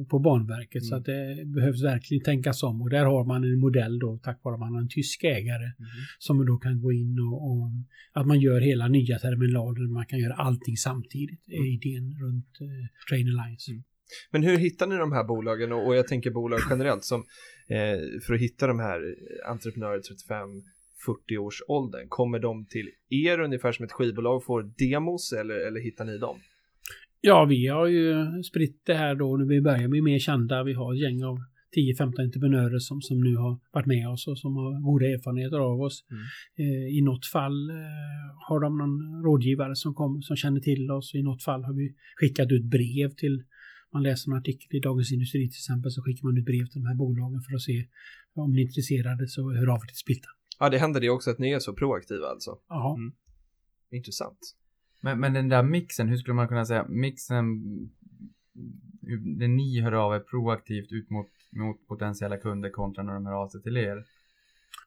[0.00, 0.98] eh, på Banverket så Mm.
[1.00, 4.54] att det behövs verkligen tänkas om och där har man en modell då tack vare
[4.54, 5.88] att man har en tysk ägare Mm.
[6.18, 7.70] som då kan gå in och, och
[8.12, 12.86] att man gör hela nya terminaler man kan göra allting samtidigt är idén runt eh,
[13.08, 13.70] Train Alliance.
[13.70, 13.82] Mm.
[14.30, 17.20] Men hur hittar ni de här bolagen och, och jag tänker bolag generellt som
[17.68, 19.00] eh, för att hitta de här
[19.50, 20.00] entreprenörer
[21.06, 25.80] 35-40 års åldern, kommer de till er ungefär som ett skivbolag får demos eller, eller
[25.80, 26.38] hittar ni dem?
[27.20, 29.36] Ja, vi har ju spritt det här då.
[29.36, 30.62] Nu vi börjar bli mer kända.
[30.62, 31.38] Vi har ett gäng av
[31.76, 35.80] 10-15 entreprenörer som, som nu har varit med oss och som har goda erfarenheter av
[35.80, 36.04] oss.
[36.10, 36.22] Mm.
[36.58, 37.76] Eh, I något fall eh,
[38.48, 41.14] har de någon rådgivare som, kom, som känner till oss.
[41.14, 43.42] I något fall har vi skickat ut brev till
[43.92, 46.80] man läser en artikel i Dagens Industri till exempel så skickar man ut brev till
[46.80, 47.86] de här bolagen för att se
[48.34, 50.37] om ni är intresserade så hör av er till Spiltan.
[50.58, 52.58] Ja, det händer det också att ni är så proaktiva alltså.
[52.68, 52.94] Jaha.
[52.94, 53.12] Mm.
[53.90, 54.38] Intressant.
[55.00, 57.44] Men, men den där mixen, hur skulle man kunna säga, mixen,
[59.38, 63.32] när ni hör av er proaktivt ut mot, mot potentiella kunder kontra när de hör
[63.32, 64.04] av sig till er?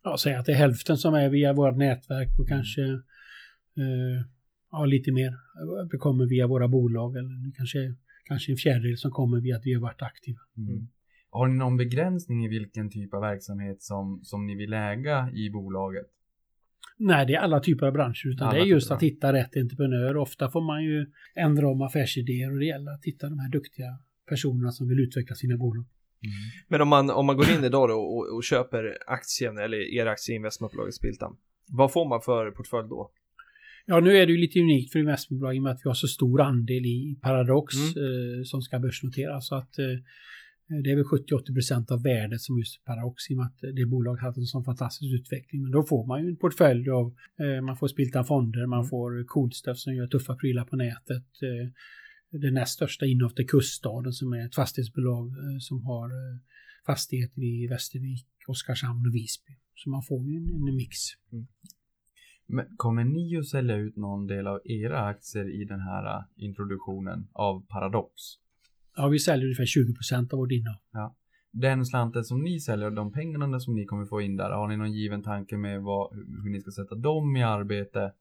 [0.04, 2.82] ja, säg att det är hälften som är via vårt nätverk och kanske
[3.78, 4.26] eh,
[4.72, 5.34] ja, lite mer
[5.92, 9.66] det kommer via våra bolag eller det kanske, kanske en fjärdedel som kommer via att
[9.66, 10.40] vi har varit aktiva.
[10.58, 10.88] Mm.
[11.32, 15.50] Har ni någon begränsning i vilken typ av verksamhet som, som ni vill äga i
[15.50, 16.06] bolaget?
[16.98, 19.34] Nej, det är alla typer av branscher utan Alla det är just typer, att hitta
[19.34, 20.18] rätt entreprenör.
[20.18, 23.98] Ofta får man ju ändra om affärsidéer och det gäller att hitta de här duktiga
[24.30, 25.86] personerna som vill utveckla sina bolag.
[26.68, 30.06] Men om man, om man går in idag då och, och köper aktien eller er
[30.06, 33.12] aktie i investmentbolaget Spiltan, vad får man för portfölj då?
[33.86, 35.94] Ja, nu är det ju lite unikt för investmentbolag i och med att vi har
[35.94, 38.04] så stor andel i Paradox Mm.
[38.04, 39.48] eh, som ska börsnoteras.
[39.48, 39.86] Så att eh,
[40.84, 44.22] det är väl 70-80% av värdet som just Paradox i och med att det bolaget
[44.22, 45.62] hade en sån fantastisk utveckling.
[45.62, 49.24] Men då får man ju en portfölj av, eh, man får spilta fonder, man får
[49.28, 51.28] Coolstuff som gör tuffa prylar på nätet.
[51.42, 51.70] Eh,
[52.40, 56.10] det näst största innehavet är Kuststaden som är ett fastighetsbolag eh, som har
[56.86, 59.54] fastigheter i Västervik, Oskarshamn och Visby.
[59.76, 60.98] Så man får ju en, en mix.
[62.46, 67.28] Men kommer ni att sälja ut någon del av era aktier i den här introduktionen
[67.34, 68.41] av Paradox?
[68.96, 71.12] Ja, vi säljer ungefär 20% av vårt innehav.
[71.54, 74.78] Den slanten som ni säljer, de pengarna som ni kommer få in där, har ni
[74.78, 78.12] någon given tanke med vad, hur ni ska sätta dem i arbete?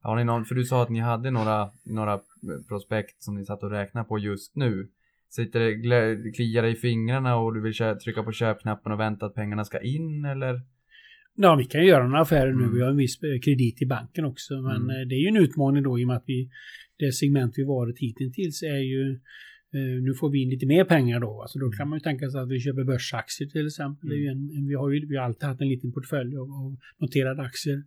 [0.00, 2.20] Har ni någon, för du sa att ni hade några, några
[2.68, 4.88] prospekt som ni satt och räknade på just nu.
[5.30, 9.26] Sitter det, kliar det i fingrarna och du vill kö- trycka på köpknappen och vänta
[9.26, 10.60] att pengarna ska in eller?
[11.34, 12.62] Ja, vi kan göra några affärer nu.
[12.62, 12.74] Mm.
[12.74, 14.54] Vi har en viss eh, kredit i banken också.
[14.54, 14.90] Men Mm.
[14.90, 16.50] eh, det är ju en utmaning då i och med att vi,
[16.98, 19.20] det segment vi varit hittills är ju
[19.78, 21.42] nu får vi in lite mer pengar då.
[21.42, 24.12] Alltså då kan man ju tänka sig att vi köper börsaktier till exempel.
[24.12, 27.42] Ju en, vi, har ju, vi har alltid haft en liten portfölj av, av noterade
[27.42, 27.82] aktier.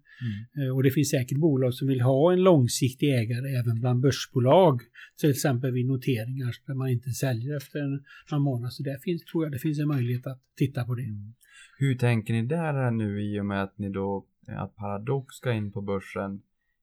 [0.58, 4.82] Eh, och det finns säkert bolag som vill ha en långsiktig ägare även bland börsbolag.
[5.20, 8.70] Till exempel vid noteringar där man inte säljer efter en, några månader.
[8.70, 11.04] Så där finns, tror jag det finns en möjlighet att titta på det.
[11.78, 15.72] Hur tänker ni där nu i och med att ni då, att Paradox ska in
[15.72, 16.40] på börsen eh,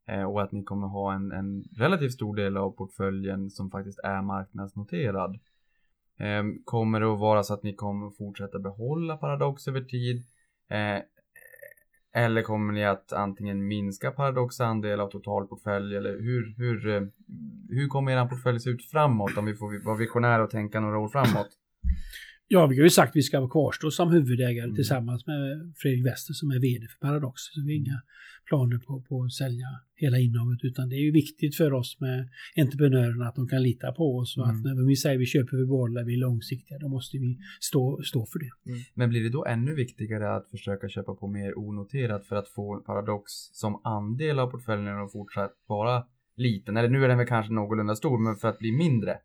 [0.09, 3.99] Eh, och att ni kommer ha en, en relativt stor del av portföljen som faktiskt
[3.99, 5.38] är marknadsnoterad.
[6.19, 10.25] Ehm, kommer det att vara så att ni kommer fortsätta behålla Paradox över tid?
[10.69, 11.03] Eh,
[12.15, 17.03] eller kommer ni att antingen minska Paradox andel av totalportfölj eller hur, hur, eh,
[17.69, 20.99] hur kommer er portfölj se ut framåt om vi får vara visionära och tänka några
[20.99, 21.49] år framåt?
[22.55, 24.75] Ja, vi har ju sagt att vi ska kvarstå som huvudägare Mm.
[24.77, 27.43] tillsammans med Fredrik Wester som är VD för Paradox.
[27.43, 28.01] Så vi har inga
[28.49, 32.29] planer på, på att sälja hela innehavet utan det är ju viktigt för oss med
[32.57, 34.77] entreprenörerna att de kan lita på oss och att Mm.
[34.77, 38.27] när vi säger vi köper vi behåller, vi är långsiktiga, då måste vi stå, stå
[38.27, 38.51] för det.
[38.95, 42.81] Men blir det då ännu viktigare att försöka köpa på mer onoterat för att få
[42.87, 46.05] Paradox som andel av portföljen och fortsatt vara
[46.37, 46.77] liten?
[46.77, 49.19] Eller nu är den väl kanske någorlunda stor, men för att bli mindre?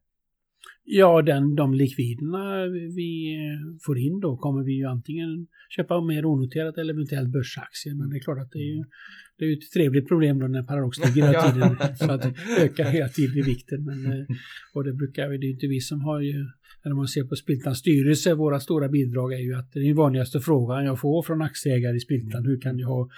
[0.89, 3.37] Ja, den, de likviderna vi
[3.85, 7.95] får in då kommer vi ju antingen köpa mer onoterat eller eventuellt börsaktier.
[7.95, 8.83] Men det är klart att det är ju
[9.37, 11.97] Det är ett trevligt problem då när Paradox ligger hela tiden.
[11.97, 12.25] Så att
[12.59, 13.85] ökar hela tiden i vikten.
[13.85, 14.25] Men, eh,
[14.73, 16.45] och det brukar, det är inte vi som har ju
[16.91, 20.85] om man ser på Spiltans styrelse, våra stora bidrag är ju att den vanligaste frågan
[20.85, 23.09] jag får från aktieägare i Spiltan, hur kan jag ha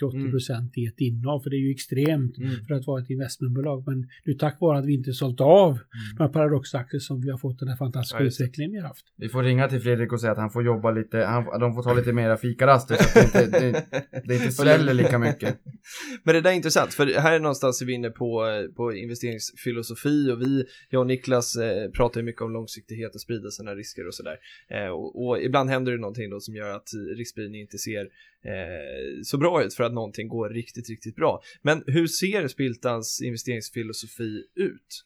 [0.00, 1.40] 70-80 procent i ett innehav?
[1.40, 2.50] För det är ju extremt Mm.
[2.68, 3.84] för att vara ett investmentbolag.
[3.86, 5.82] Men är tack vare att vi inte sålt av Mm.
[6.18, 9.04] här paradoxaktier som vi har fått den här fantastiska Ja, utvecklingen vi har haft.
[9.16, 11.82] Vi får ringa till Fredrik och säga att han får jobba lite, han, de får
[11.82, 13.84] ta lite mera fikaraster så att det inte, det,
[14.24, 15.58] det inte sväller lika mycket.
[16.24, 20.30] Men det där är intressant, för här är någonstans är vi inne på, på investeringsfilosofi
[20.32, 24.06] och vi, jag och Niklas eh, pratar ju mycket om långsiktighet och sprida sina risker
[24.06, 24.36] och sådär.
[24.68, 28.00] Eh, och, och ibland händer det någonting då som gör att riskspridning inte ser
[28.44, 31.42] eh, så bra ut för att någonting går riktigt, riktigt bra.
[31.62, 35.04] Men hur ser Spiltans investeringsfilosofi ut?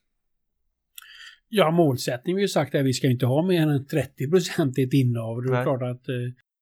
[1.48, 4.78] Ja, målsättningen vi har sagt är att vi ska inte ha mer än 30 procent
[4.78, 5.42] i ett innehav.
[5.42, 6.14] Det är klart att, eh,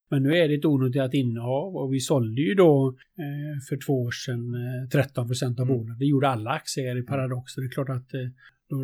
[0.09, 4.01] men nu är det ett onoterat innehav och vi sålde ju då eh, för två
[4.03, 5.77] år sedan eh, 13 procent av Mm.
[5.77, 5.99] bolaget.
[5.99, 7.53] Det gjorde alla aktieägare i Paradox.
[7.53, 8.27] Så det är klart att eh,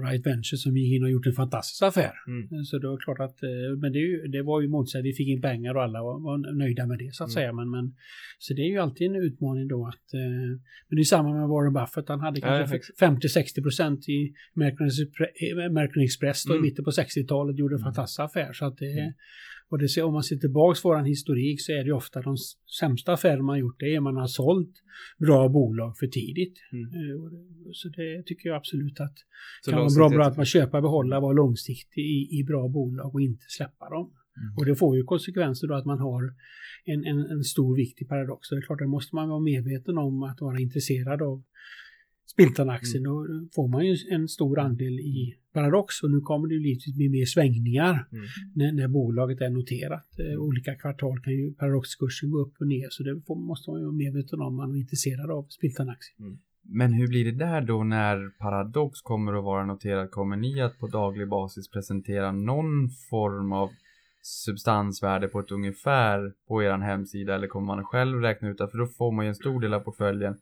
[0.07, 2.13] Right Venture som gick in och gjort en fantastisk affär.
[2.27, 2.63] Mm.
[2.65, 5.27] Så det var klart att, eh, men det, ju, det var ju målsättningen, vi fick
[5.27, 7.33] in pengar och alla var, var nöjda med det så att Mm.
[7.33, 7.53] säga.
[7.53, 7.85] Men, men,
[8.39, 10.47] så det är ju alltid en utmaning då att, eh,
[10.87, 12.99] men det är samma med Warren Buffett, han hade Ja, kanske exakt.
[12.99, 16.65] 50-60 procent i American Expre- American Express då Mm.
[16.65, 18.53] i mitten på 60-talet, gjorde en fantastisk affär.
[18.53, 19.13] Så att det,
[19.69, 22.37] och det, ser- om man ser tillbaks på våran historik så är det ofta de
[22.79, 24.71] sämsta affärer man gjort, det är man har sålt
[25.19, 26.57] bra bolag för tidigt.
[26.71, 26.83] Mm.
[26.85, 29.15] Eh, det- Så det tycker jag absolut att
[29.63, 33.13] Så kan vara bra, bra att man köper, behålla, vara långsiktig i, i bra bolag
[33.15, 34.07] och inte släppa dem.
[34.41, 34.55] Mm.
[34.57, 36.23] Och det får ju konsekvenser då att man har
[36.85, 38.47] en, en, en stor vikt i Paradox.
[38.47, 41.43] Så det är klart, det måste man vara medveten om att vara intresserad av
[42.27, 43.05] Spiltan-aktien.
[43.05, 43.13] Mm.
[43.13, 46.91] Då får man ju en stor andel i Paradox och nu kommer det ju lite
[46.95, 48.25] bli mer svängningar Mm.
[48.53, 50.19] när, när bolaget är noterat.
[50.19, 53.79] Eh, olika kvartal kan ju Paradox-kursen gå upp och ner så det får, måste man
[53.79, 56.39] ju vara medveten om man är intresserad av Spiltan-aktien.
[56.69, 60.11] Men hur blir det där då när Paradox kommer att vara noterad?
[60.11, 63.69] Kommer ni att på daglig basis presentera någon form av
[64.21, 68.67] substansvärde på ett ungefär på er hemsida eller kommer man själv räkna ut det?
[68.67, 70.37] För då får man ju en stor del av portföljen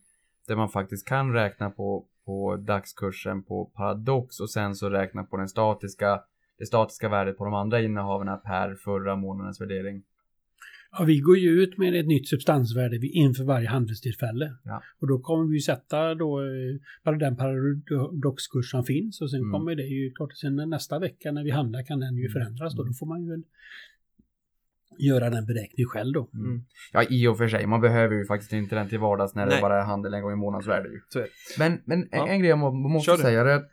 [0.48, 5.38] där man faktiskt kan räkna på, på dagskursen på Paradox och sen så räkna på
[5.38, 6.22] den statiska,
[6.60, 10.04] det statiska värdet på de andra innehaven per förra månadens värdering.
[10.98, 14.56] Ja, vi går ju ut med ett nytt substansvärde inför varje handelstillfälle.
[14.64, 14.84] Ja.
[15.00, 19.52] Och då kommer vi sätta då eh, bara den paradoxkurs som finns och sen Mm.
[19.52, 22.84] kommer det ju klart, sen nästa vecka när vi handlar kan den ju förändras då.
[22.84, 23.44] Då får man ju väl
[25.00, 26.30] göra den beräkningen själv då.
[26.34, 26.62] Mm.
[26.94, 27.68] Ja, i och för sig.
[27.68, 29.56] Man behöver ju faktiskt inte den till vardags när Nej.
[29.56, 30.36] det bara är handel en gång i
[30.90, 31.00] ju.
[31.10, 31.30] Så är det.
[31.60, 32.28] Men, men en, Ja.
[32.28, 33.72] en grej jag må, måste Kör säga är att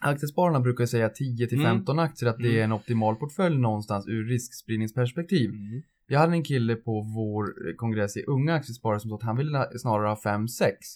[0.00, 1.70] aktiespararna brukar säga 10 till Mm.
[1.76, 5.50] 15 aktier att det är en optimal portfölj någonstans ur riskspridningsperspektiv.
[5.50, 5.82] Mm.
[6.06, 9.66] Jag hade en kille på vår kongress i Unga Aktiesparare som sa att han ville
[9.78, 10.48] snarare ha 5-6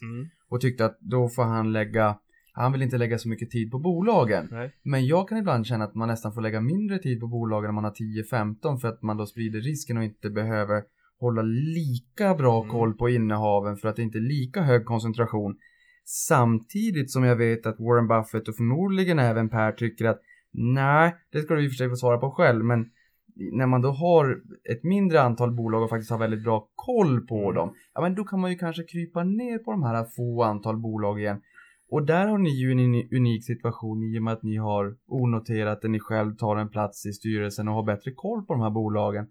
[0.03, 0.29] Mm.
[0.49, 2.19] och tyckte att då får han lägga
[2.57, 4.49] han vill inte lägga så mycket tid på bolagen.
[4.51, 4.73] Nej.
[4.83, 7.73] Men jag kan ibland känna att man nästan får lägga mindre tid på bolagen när
[7.73, 7.91] man har
[8.71, 10.83] 10-15 för att man då sprider risken och inte behöver
[11.21, 12.71] hålla lika bra Mm.
[12.71, 15.57] koll på innehaven för att det inte är lika hög koncentration.
[16.05, 20.21] Samtidigt som jag vet att Warren Buffett och förmodligen även Per tycker att
[20.53, 22.91] nej, det ska du i och för sig få svara på själv, men
[23.53, 24.41] när man då har
[24.71, 27.55] ett mindre antal bolag och faktiskt har väldigt bra koll på Mm.
[27.55, 30.77] dem, ja men då kan man ju kanske krypa ner på de här få antal
[30.79, 31.41] bolag igen.
[31.95, 35.83] Och där har ni ju en unik situation i och med att ni har onoterat
[35.83, 38.71] där ni själv tar en plats i styrelsen och har bättre koll på de här
[38.71, 39.27] bolagen.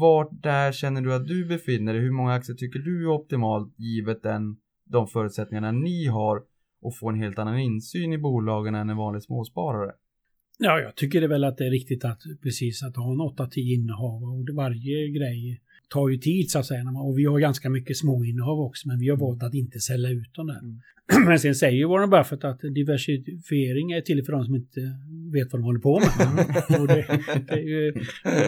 [0.00, 2.02] Vart där känner du att du befinner dig?
[2.02, 6.42] Hur många aktier tycker du är optimalt givet den, de förutsättningarna ni har
[6.82, 9.92] och få en helt annan insyn i bolagen än en vanlig småsparare?
[10.58, 13.50] Ja, jag tycker det väl att det är riktigt att precis att ha en 8-10
[13.56, 16.84] innehav och varje grej tar ju tid så att säga.
[16.96, 20.10] Och vi har ganska mycket små innehav också men vi har valt att inte sälja
[20.10, 20.60] ut dem där.
[21.26, 24.80] Men sen säger ju Warren Buffett att diversifiering är till för de som inte
[25.32, 26.80] vet vad de håller på med.
[26.80, 27.06] och, det,
[27.48, 27.94] det ju,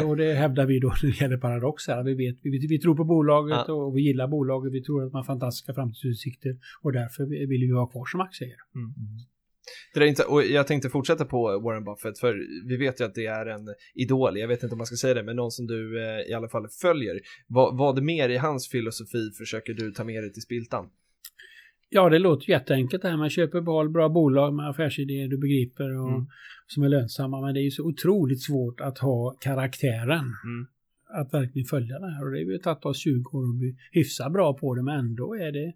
[0.04, 2.02] och det hävdar vi då när det gäller Paradox här.
[2.02, 3.74] Vi, vet, vi, vi tror på bolaget Ja.
[3.74, 4.72] och vi gillar bolaget.
[4.72, 8.59] Vi tror att man har fantastiska framtidsutsikter och därför vill vi ha kvar som aktieägare.
[9.94, 12.35] Det är inte, och jag tänkte fortsätta på Warren Buffett, för
[12.68, 15.14] vi vet ju att det är en idol, jag vet inte om man ska säga
[15.14, 17.20] det, men någon som du eh, i alla fall följer.
[17.46, 20.90] Vad, vad mer i hans filosofi försöker du ta med dig till spiltan?
[21.88, 23.16] Ja, det låter jätteenkelt det här.
[23.16, 26.27] Man köper behåll bra bolag med affärsidéer du begriper och Mm.
[26.66, 27.40] som är lönsamma.
[27.40, 30.24] Men det är ju så otroligt svårt att ha karaktären.
[30.44, 30.66] Mm.
[31.20, 32.24] Att verkligen följa det här.
[32.24, 34.83] Och det har ju tagit oss 20 år att bli hyfsat bra på det.
[34.83, 35.72] Men ändå är det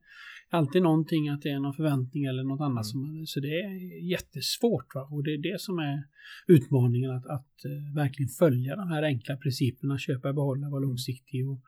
[0.50, 2.86] alltid någonting att det är någon förväntning eller något annat.
[2.86, 4.94] Som, så det är jättesvårt.
[4.94, 5.08] Va?
[5.10, 6.04] Och det är det som är
[6.46, 7.10] utmaningen.
[7.10, 9.98] Att, att eh, verkligen följa de här enkla principerna.
[9.98, 11.60] Köpa, behålla, vara långsiktig och,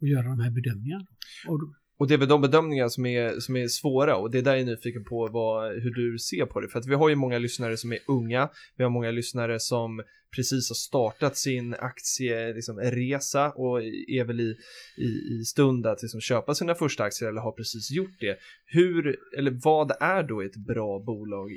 [0.00, 1.06] och göra de här bedömningarna.
[1.48, 1.60] Och,
[1.98, 4.52] Och det är väl de bedömningar som är, som är svåra och det är där
[4.52, 6.68] jag är nyfiken på vad, hur du ser på det.
[6.68, 10.02] För att vi har ju många lyssnare som är unga, vi har många lyssnare som
[10.36, 14.56] precis har startat sin aktieresa liksom, resa och är väl i,
[14.96, 18.38] i, i stund att liksom, köpa sina första aktier eller har precis gjort det.
[18.66, 21.50] Hur, eller vad är då ett bra bolag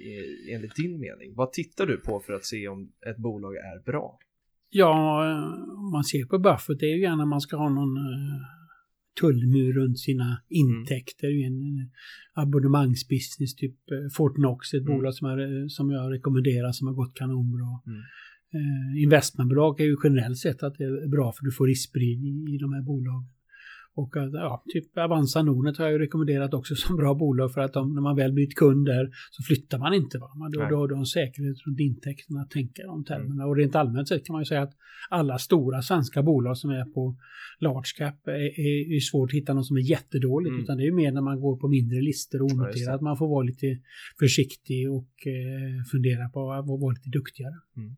[0.54, 1.34] enligt din mening?
[1.36, 4.20] Vad tittar du på för att se om ett bolag är bra?
[4.70, 5.24] Ja,
[5.78, 8.42] om man ser på Buffett, det är ju gärna man ska ha någon eh,
[9.22, 11.28] tullmur runt sina intäkter.
[11.28, 11.48] Mm.
[11.48, 11.90] En
[12.34, 14.98] abonnemangsbusiness, typ eh, Fortnox, ett mm.
[14.98, 17.82] bolag som jag, som jag rekommenderar som har gått kanonbra.
[17.88, 18.02] Mm.
[18.54, 22.58] Eh, investmentbolag är ju generellt sett att det är bra för du får riskspridning i
[22.58, 23.30] de här bolagen.
[23.94, 27.74] Och ja, typ Avanza Nordnet har jag ju rekommenderat också som bra bolag för att
[27.74, 30.18] de, när man väl blivit kund där så flyttar man inte.
[30.18, 30.36] Va?
[30.36, 33.34] Man, då, då har du en säkerhet runt intäkterna att tänka de termerna.
[33.34, 33.50] Mm.
[33.50, 34.74] Och rent allmänt sett kan man ju säga att
[35.10, 37.18] alla stora svenska bolag som är på
[37.60, 40.50] large cap är, är, är svårt att hitta någon som är jättedåligt.
[40.50, 40.64] Mm.
[40.64, 42.96] Utan det är ju mer när man går på mindre listor och onoterat.
[42.96, 43.80] Att man får vara lite
[44.20, 47.56] försiktig och eh, fundera på att vara lite duktigare.
[47.78, 47.96] Mm.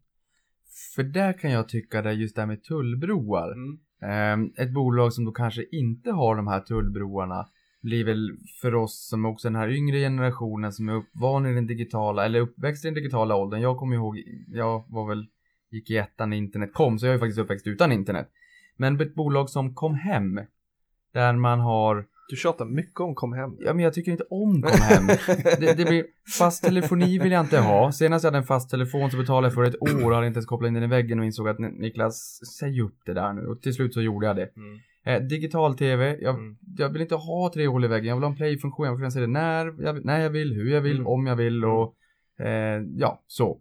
[0.96, 3.52] För där kan jag tycka det just det här med tullbroar.
[3.52, 3.80] Mm.
[4.02, 7.48] Ehm, ett bolag som då kanske inte har de här tullbroarna
[7.82, 11.68] blir väl för oss som också den här yngre generationen som är uppvan i den
[11.68, 13.62] digitala eller uppväxt i den digitala åldern.
[13.62, 15.28] Jag kommer ihåg, jag var väl,
[15.72, 18.30] gick i ettan när internet kom, så jag är faktiskt uppväxt utan internet.
[18.78, 20.40] Men ett bolag som kom hem,
[21.14, 23.56] där man har du tjatar mycket om kom hem.
[23.60, 25.08] Ja, men jag tycker inte om kom hem.
[25.60, 26.06] det, det, blir,
[26.38, 27.92] fast telefoni vill jag inte ha.
[27.92, 30.38] Senast jag hade en fast telefon så betalade jag för ett år och hade inte
[30.38, 33.48] ens kopplat in den i väggen och insåg att Niklas, säg upp det där nu.
[33.48, 34.50] Och till slut så gjorde jag det.
[34.56, 34.80] Mm.
[35.06, 36.58] Eh, digital-tv, jag, mm.
[36.78, 38.08] jag, vill inte ha tre hål i väggen.
[38.08, 38.86] Jag vill ha en play-funktion.
[38.86, 41.08] Jag vill kunna se det när jag, när jag vill, hur jag vill, mm.
[41.08, 41.96] om jag vill och
[42.40, 43.60] eh, ja, så.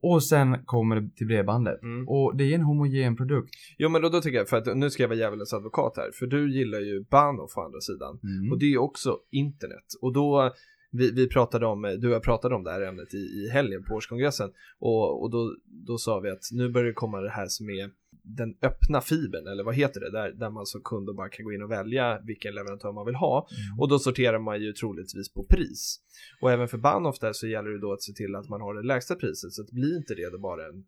[0.00, 1.82] Och sen kommer det till bredbandet.
[1.82, 2.08] Mm.
[2.08, 3.50] Och det är en homogen produkt.
[3.78, 6.10] Jo men då, då tycker jag, för att nu ska jag vara djävulens advokat här.
[6.18, 8.20] För du gillar ju Bahnhof å andra sidan.
[8.22, 8.52] Mm.
[8.52, 9.86] Och det är ju också internet.
[10.02, 10.52] Och då,
[10.90, 13.84] vi, vi pratade om, du och jag pratade om det här ämnet i, i helgen
[13.84, 14.50] på årskongressen.
[14.78, 15.56] Och, och då,
[15.86, 17.90] då sa vi att nu börjar det komma det här som är
[18.36, 21.52] den öppna fibern, eller vad heter det, där, där man som kund bara kan gå
[21.52, 23.48] in och välja vilken leverantör man vill ha.
[23.50, 23.80] Mm.
[23.80, 26.00] Och då sorterar man ju troligtvis på pris.
[26.40, 28.74] Och även för Bahnhof där så gäller det då att se till att man har
[28.74, 30.84] det lägsta priset, så att det blir inte det då bara en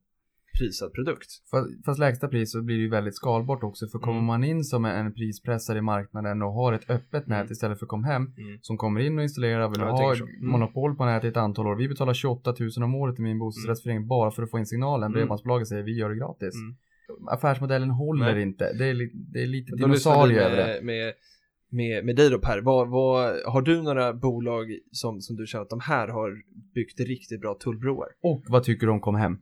[0.59, 1.31] prisad produkt.
[1.51, 4.27] Fast, fast lägsta pris så blir det ju väldigt skalbart också, för kommer mm.
[4.27, 7.53] man in som en prispressare i marknaden och har ett öppet nät mm.
[7.53, 8.59] istället för kom hem, mm.
[8.63, 10.29] som kommer in och installerar, vill ja, ha mm.
[10.41, 11.77] monopol på nätet i ett antal år.
[11.77, 15.07] Vi betalar 28 000 om året i min bostadsrättsförening bara för att få in signalen.
[15.07, 15.13] Mm.
[15.13, 16.55] Bredbandsbolaget säger vi gör det gratis.
[17.29, 18.43] Affärsmodellen håller Nej.
[18.43, 18.73] inte.
[18.73, 20.83] Det är, det är lite dinosaurie över det.
[20.83, 21.13] Med,
[21.71, 25.63] med, med dig då Per, vad, vad, har du några bolag som, som du känner
[25.63, 26.31] att de här har
[26.75, 28.09] byggt riktigt bra tullbroar?
[28.23, 29.39] Och vad tycker du om Comhem?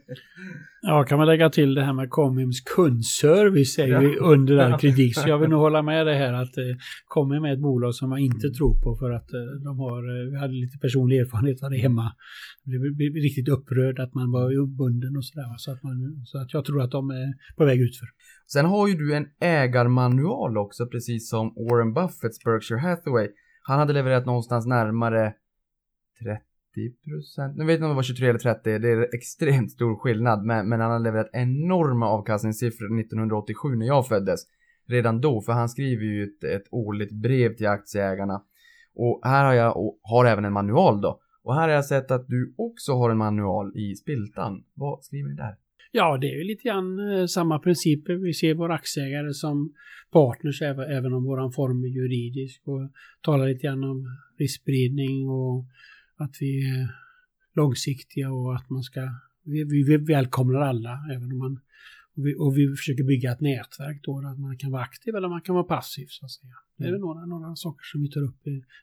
[0.82, 4.20] ja, kan man lägga till det här med Comhems kundservice är ju ja.
[4.20, 5.14] under all kritik.
[5.14, 6.64] Så jag vill nog hålla med det här att eh,
[7.06, 10.30] Comhem är ett bolag som man inte tror på för att eh, de har, eh,
[10.30, 12.12] vi hade lite personlig erfarenhet av det hemma.
[12.64, 15.44] Jag blev riktigt upprörd att man var uppbunden och sådär.
[15.56, 18.08] Så att, man, så att jag tror att de är på väg utför.
[18.52, 23.28] Sen har ju du en ägarmanual också, precis som Warren Buffetts Berkshire Hathaway.
[23.62, 25.34] Han hade levererat någonstans närmare
[26.22, 26.42] 30
[27.04, 27.56] procent.
[27.56, 30.44] Nu vet inte om det var 23 eller 30, det är extremt stor skillnad.
[30.44, 34.40] Men, men han har levererat enorma avkastningssiffror 1987 när jag föddes.
[34.86, 38.42] Redan då, för han skriver ju ett, ett årligt brev till aktieägarna.
[38.94, 41.20] Och här har jag, och har även en manual då.
[41.42, 44.64] Och här har jag sett att du också har en manual i Spiltan.
[44.74, 45.56] Vad skriver ni där?
[45.92, 48.14] Ja, det är ju lite grann eh, samma principer.
[48.14, 49.74] Vi ser våra aktieägare som
[50.10, 55.64] partners även om våran form är juridisk och talar lite grann om riskspridning och
[56.16, 56.88] att vi är
[57.54, 59.00] långsiktiga och att man ska,
[59.42, 61.60] vi, vi välkomnar alla även om man
[62.18, 65.28] och vi, och vi försöker bygga ett nätverk då, att man kan vara aktiv eller
[65.28, 66.54] man kan vara passiv så att säga.
[66.76, 67.00] Det är mm.
[67.00, 68.36] några, några saker som vi tar upp.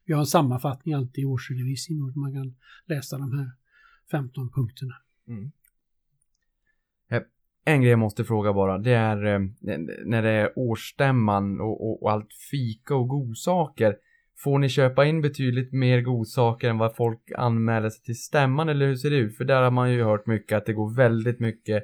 [0.06, 3.52] Vi har en sammanfattning alltid i årsredovisningen och man kan läsa de här
[4.12, 4.96] 15 punkterna.
[5.28, 5.52] Mm.
[7.68, 9.40] En grej jag måste fråga bara, det är eh,
[10.06, 13.96] när det är årsstämman och, och, och, allt fika och godsaker.
[14.44, 18.88] Får ni köpa in betydligt mer godsaker än vad folk anmäler sig till stämman eller
[18.88, 19.38] hur ser det ut?
[19.38, 21.84] För där har man ju hört mycket att det går väldigt mycket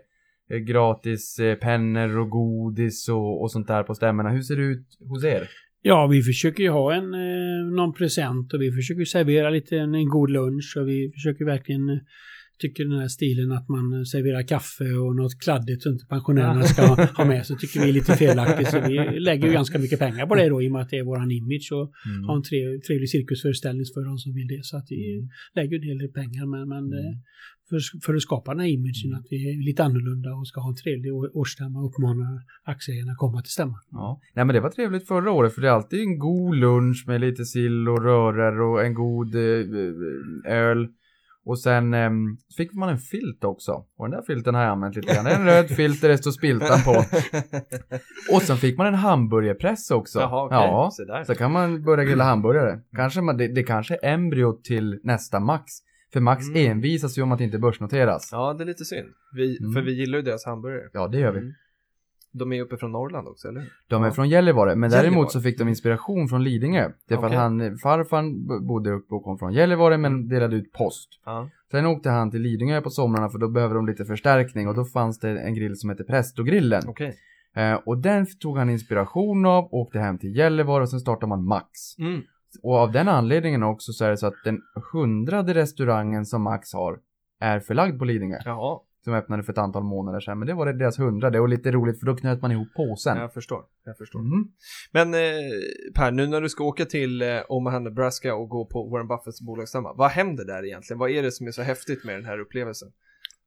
[0.49, 4.29] eh, gratis eh, pennor och godis och, och sånt där på stämmorna.
[4.29, 5.49] Hur ser det ut hos er?
[5.81, 9.95] Ja, vi försöker ju ha en, eh, någon present och vi försöker servera lite en,
[9.95, 11.97] en god lunch och vi försöker verkligen eh,
[12.59, 16.81] tycker den här stilen att man serverar kaffe och något kladdigt som inte pensionärerna ska
[17.17, 18.67] ha med sig tycker vi är lite felaktigt.
[18.69, 20.97] Så vi lägger ju ganska mycket pengar på det då i och med att det
[20.97, 22.23] är våran image och Mm.
[22.27, 24.65] ha en trev, trevlig cirkusföreställning för de som vill det.
[24.65, 25.29] Så att vi Mm.
[25.55, 27.13] lägger en hel del pengar men, men eh,
[27.69, 30.69] för, för att skapa den här imagen att vi är lite annorlunda och ska ha
[30.69, 32.27] en trevlig årsstämma och uppmana
[32.63, 33.79] aktieägarna att komma till stämman.
[33.91, 34.19] Ja.
[34.35, 37.21] Nej men det var trevligt förra året för det är alltid en god lunch med
[37.21, 40.87] lite sill och röror och en god eh, öl.
[41.45, 43.71] Och sen ehm, fick man en filt också.
[43.97, 45.27] Och den där filten har jag använt lite grann.
[45.27, 46.91] En röd filt där det står Spiltan på.
[48.35, 50.19] Och sen fick man en hamburgerpress också.
[50.19, 50.57] Jaha, okej.
[50.57, 51.23] Ja, Se där.
[51.23, 52.79] så kan man börja grilla hamburgare.
[52.95, 55.71] Kanske man, det, det kanske är embryot till nästa Max.
[56.13, 56.71] För Max Mm.
[56.71, 58.29] envisas ju om att inte börsnoteras.
[58.31, 59.07] Ja, det är lite synd.
[59.35, 59.73] Vi, Mm.
[59.73, 60.89] För vi gillar ju deras hamburgare.
[60.93, 61.39] Ja, det gör vi.
[61.39, 61.53] Mm.
[62.33, 63.63] De är uppe från Norrland också, eller?
[63.87, 64.13] De är Ja.
[64.13, 65.09] från Gällivare, men Gällivare.
[65.09, 66.89] däremot så fick de inspiration från Lidingö.
[67.07, 67.37] Det är för Okej.
[67.37, 68.23] att han, farfar
[68.67, 71.09] bodde uppe och kom från Gällivare men delade ut post.
[71.25, 71.49] Ja.
[71.71, 74.85] Sen åkte han till Lidingö på somrarna för då behöver de lite förstärkning och då
[74.85, 76.81] fanns det en grill som hette Prestogrillen.
[76.87, 77.15] Okej.
[77.55, 81.45] Eh, och den tog han inspiration av, åkte hem till Gällivare och sen startade man
[81.45, 81.69] Max.
[81.99, 82.21] Mm.
[82.63, 84.61] Och av den anledningen också så är det så att den
[84.93, 86.99] hundrade restaurangen som Max har
[87.39, 88.37] är förlagd på Lidingö.
[88.45, 90.39] Jaha, Som öppnade för ett antal månader sedan.
[90.39, 93.17] Men det var det deras hundrade och lite roligt för då knöt man ihop påsen.
[93.17, 93.63] jag förstår.
[93.85, 94.19] Jag förstår.
[94.19, 94.47] Mm.
[94.91, 95.19] Men eh,
[95.95, 99.41] Per, nu när du ska åka till eh, Omaha, Nebraska och gå på Warren Buffetts
[99.41, 100.99] bolagsstämma, vad händer där egentligen?
[100.99, 102.89] Vad är det som är så häftigt med den här upplevelsen?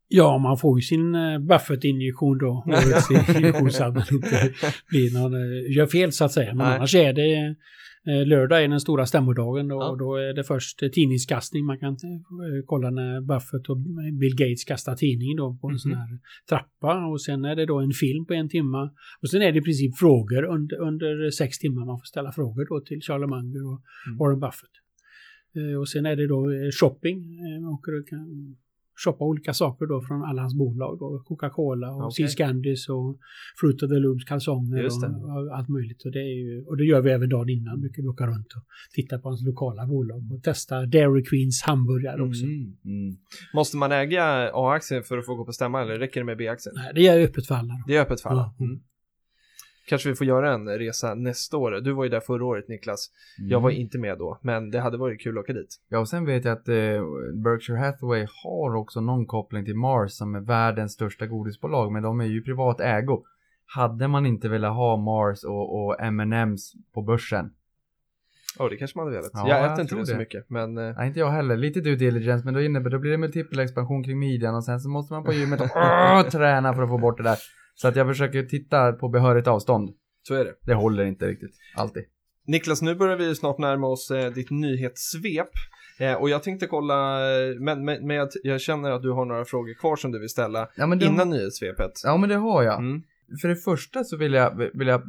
[0.09, 2.65] Ja, man får ju sin uh, Buffett-injektion då.
[2.67, 4.53] Årets injektion så att man inte
[4.89, 6.55] blir någon, eh, gör fel så att säga.
[6.55, 6.77] Men Nej.
[6.77, 7.53] annars är det eh,
[8.07, 9.91] lördag är den stora stämmodagen då, Ja.
[9.91, 11.65] och då är det först eh, tidningskastning.
[11.67, 13.77] Man kan eh, kolla när Buffett och
[14.21, 16.01] Bill Gates kastar tidning då på en sån Mhm.
[16.01, 18.83] här trappa och sen är det då en film på en timma.
[19.23, 21.87] Och sen är det i princip frågor under, under sex timmar.
[21.87, 24.19] Man får ställa frågor då till Charlie Munger och Mm.
[24.19, 24.75] Warren Buffett.
[25.57, 27.19] Eh, Och sen är det då eh, shopping.
[27.45, 28.07] Eh, Man åker och
[29.05, 30.99] shoppa olika saker då från alla hans bolag.
[30.99, 31.23] Då.
[31.29, 32.13] Coca-Cola och Okej.
[32.13, 33.19] Seas Candies och
[33.61, 36.05] Fruit of the Loops kalsonger och, allt möjligt.
[36.05, 37.81] Och det, ju, och det gör vi även dagen innan.
[37.81, 38.65] Brukar vi åka runt och
[38.95, 42.45] titta på hans lokala bolag och testa Dairy Queens hamburgare också.
[42.45, 42.77] Mm.
[42.85, 43.17] Mm.
[43.55, 46.75] Måste man äga A-aktier för att få gå på stämma eller räcker det med B-aktier?
[46.75, 47.73] Nej, det är öppet för alla.
[47.73, 47.85] Då.
[47.87, 48.55] Det är öppet för alla.
[48.61, 48.81] Mm.
[49.87, 51.71] Kanske vi får göra en resa nästa år.
[51.71, 53.11] Du var ju där förra året Niklas.
[53.39, 55.81] Jag var inte med då, men det hade varit kul att åka dit.
[55.89, 56.75] Ja, och sen vet jag att eh,
[57.35, 62.21] Berkshire Hathaway har också någon koppling till Mars som är världens största godisbolag, men de
[62.21, 63.25] är ju privat ägo.
[63.67, 66.61] Hade man inte velat ha Mars och, och M&M's
[66.95, 67.51] på börsen?
[68.59, 69.31] Ja, det kanske man hade velat.
[69.35, 71.57] Ja, jag jag äter inte tror det så mycket, men eh, Nej, inte jag heller.
[71.57, 74.89] Lite due diligence, men då innebär då blir det multipelexpansion kring midjan och sen så
[74.89, 77.39] måste man på gymmet och åh, träna för att få bort det där.
[77.75, 79.91] Så att jag försöker titta på behörigt avstånd.
[80.23, 80.55] så är det.
[80.63, 82.03] Det håller inte riktigt, alltid.
[82.47, 85.49] Niklas, nu börjar vi snart närma oss eh, ditt nyhetssvep.
[85.99, 87.19] Eh, och jag tänkte kolla,
[87.61, 90.29] men, men, men jag, jag känner att du har några frågor kvar som du vill
[90.29, 91.93] ställa Ja, det, innan nyhetssvepet.
[92.05, 92.79] ja, men det har jag.
[92.79, 93.03] Mm.
[93.43, 95.03] För det första så vill jag, vill jag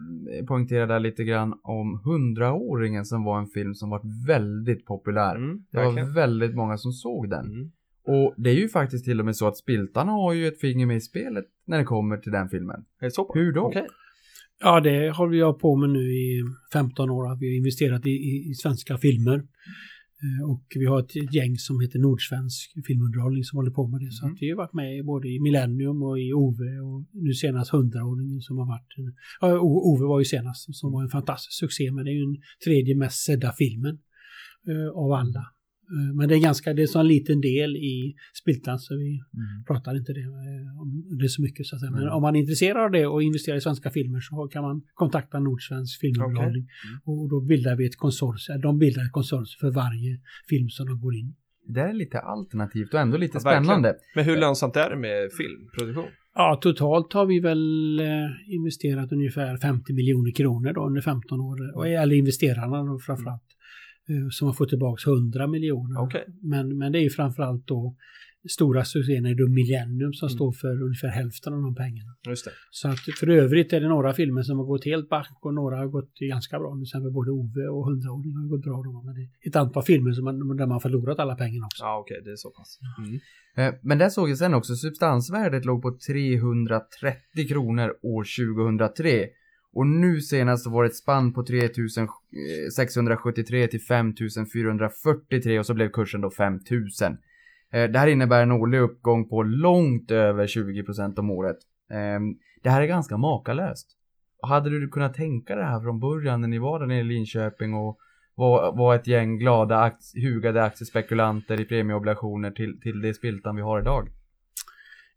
[0.48, 5.36] poängtera där lite grann om Hundraåringen som var en film som var väldigt populär.
[5.36, 7.46] Mm, Det var väldigt många som såg den.
[7.46, 7.72] Mm.
[8.08, 10.86] Och det är ju faktiskt till och med så att Spiltan har ju ett finger
[10.86, 12.86] med i spelet när det kommer till den filmen.
[13.02, 13.32] Är det så?
[13.34, 13.62] Hur då?
[13.62, 13.88] Okej.
[14.60, 16.44] Ja, det håller jag på med nu i
[16.74, 17.40] 15 år.
[17.40, 19.36] Vi har investerat i, i, i svenska filmer.
[20.24, 24.12] Eh, Och vi har ett gäng som heter Nordsvensk filmunderhållning som håller på med det.
[24.12, 27.72] Så att vi har varit med både i Millennium och i Ove och nu senast
[27.72, 28.94] Hundraåringen som har varit...
[28.98, 32.26] En, ja, Ove var ju senast som var en fantastisk succé men det är ju
[32.26, 34.00] den tredje mest sedda filmen
[34.68, 35.44] eh, av alla.
[35.94, 39.22] Eh, Men det är ganska, det är så en liten del i Spiltan så vi
[39.68, 41.92] pratar inte det, eh, om det så mycket så att säga.
[41.92, 44.82] Men om man är intresserad av det och investerar i svenska filmer så kan man
[44.94, 46.68] kontakta Nordsvensk filmunderhållning.
[47.04, 50.20] Och då bildar vi ett konsortium, de bildar ett konsortium för varje
[50.50, 51.36] film som de går in i.
[51.74, 53.64] Det är lite alternativt och ändå lite Ja, verkligen.
[53.66, 53.96] spännande.
[54.16, 56.12] Men hur lönsamt är det med filmproduktion?
[56.38, 61.86] Ja, totalt har vi väl eh, investerat ungefär 50 miljoner kronor då under 15 år.
[61.88, 63.44] Eller investerarna då framförallt.
[64.10, 66.02] Eh, Som har fått tillbaka 100 miljoner.
[66.02, 66.26] Okej.
[66.42, 67.96] Men, men det är ju framförallt då
[68.50, 70.36] stora succéer är då Millennium som Mm.
[70.36, 72.12] står för ungefär hälften av de pengarna.
[72.28, 72.52] Just det.
[72.72, 75.76] Så att för övrigt är det några filmer som har gått helt back och några
[75.78, 76.74] har gått ganska bra.
[76.76, 78.78] Till exempel både Ove och Hundraåring har gått bra.
[78.84, 81.66] Då, men det är ett antal filmer som man, där man har förlorat alla pengarna
[81.66, 81.84] också.
[81.84, 82.80] Ja, okej, det är så pass.
[83.00, 83.20] Mm.
[83.58, 89.26] Eh, Men där såg jag sen också, substansvärdet låg på 330 kronor år 2003.
[89.76, 95.90] Och nu senast var det ett spann på 3673 eh, till 5443 och så blev
[95.90, 97.18] kursen då 5000.
[97.74, 101.58] Eh, det här innebär en årlig uppgång på långt över 20% om året.
[101.92, 103.88] Ehm, det här är ganska makalöst.
[104.42, 107.74] Hade du kunnat tänka det här från början när ni var där nere i Linköping
[107.74, 107.98] och
[108.36, 113.62] var, var ett gäng glada, aktie, hugade aktiespekulanter i premieobligationer till, till det spiltan vi
[113.62, 114.10] har idag.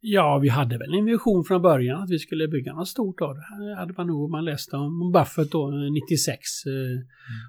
[0.00, 3.34] Ja, vi hade väl en vision från början att vi skulle bygga något stort av
[3.34, 3.74] det.
[3.76, 6.40] Hade man nog, man läste om Buffett då, 96.
[6.66, 7.04] Mm.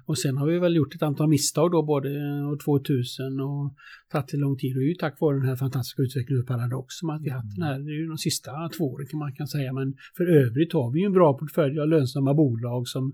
[0.06, 2.08] Och sen har vi väl gjort ett antal misstag då, både
[2.52, 3.74] år 2000 och
[4.12, 4.76] tagit lång tid.
[4.76, 7.30] Och det är ju tack vare den här fantastiska utvecklingen av Paradox som att vi
[7.30, 9.72] haft den här, det är ju de sista två åren kan man kan säga.
[9.72, 13.12] Men för övrigt har vi ju en bra portfölj av lönsamma bolag som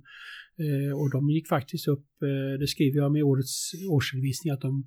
[1.01, 2.07] och de gick faktiskt upp,
[2.61, 4.87] det skriver jag med årets årsredovisning, att de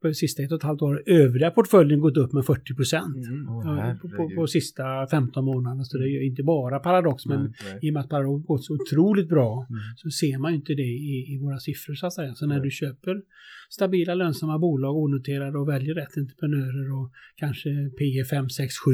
[0.00, 3.16] på de sista ett och ett halvt år övriga portföljen gått upp med 40 procent.
[3.16, 3.48] Mm.
[3.48, 5.84] Oh, på, på, på, sista 15 månaderna.
[5.84, 7.78] Så det är inte bara Paradox, men nej.
[7.82, 9.80] i och med att Paradox gått så otroligt bra mm.
[9.96, 12.34] så ser man ju inte det i, i våra siffror så att säga.
[12.34, 12.64] Så när nej.
[12.64, 13.22] du köper
[13.70, 18.92] stabila lönsamma bolag, onoterade och väljer rätt entreprenörer och kanske P 5, 6, 7.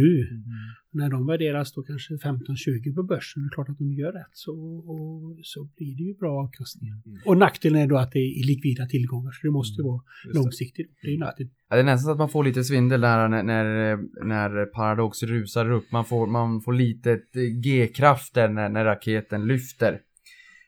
[0.97, 1.05] Mm.
[1.05, 4.33] När de värderas då kanske 15-20 på börsen, det är klart att de gör rätt
[4.33, 4.53] så,
[4.93, 7.03] och, så blir det ju bra avkastningar.
[7.07, 7.19] Mm.
[7.27, 9.93] Och nackdelen är då att det är likvida tillgångar så det måste mm.
[9.93, 10.03] vara
[10.35, 10.91] långsiktigt.
[11.03, 11.49] Det är ju nackdel.
[11.69, 15.23] Ja, det är nästan så att man får lite svindel där när, när, när Paradox
[15.23, 15.93] rusar upp.
[15.93, 17.21] Man får, man får lite
[17.65, 20.01] G-krafter när, när raketen lyfter.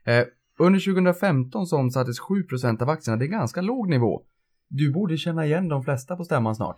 [0.04, 0.24] Eh,
[0.58, 3.16] under 2015 så omsattes 7% av aktierna.
[3.16, 4.22] Det är ganska låg nivå.
[4.68, 6.76] Du borde känna igen de flesta på stämman snart.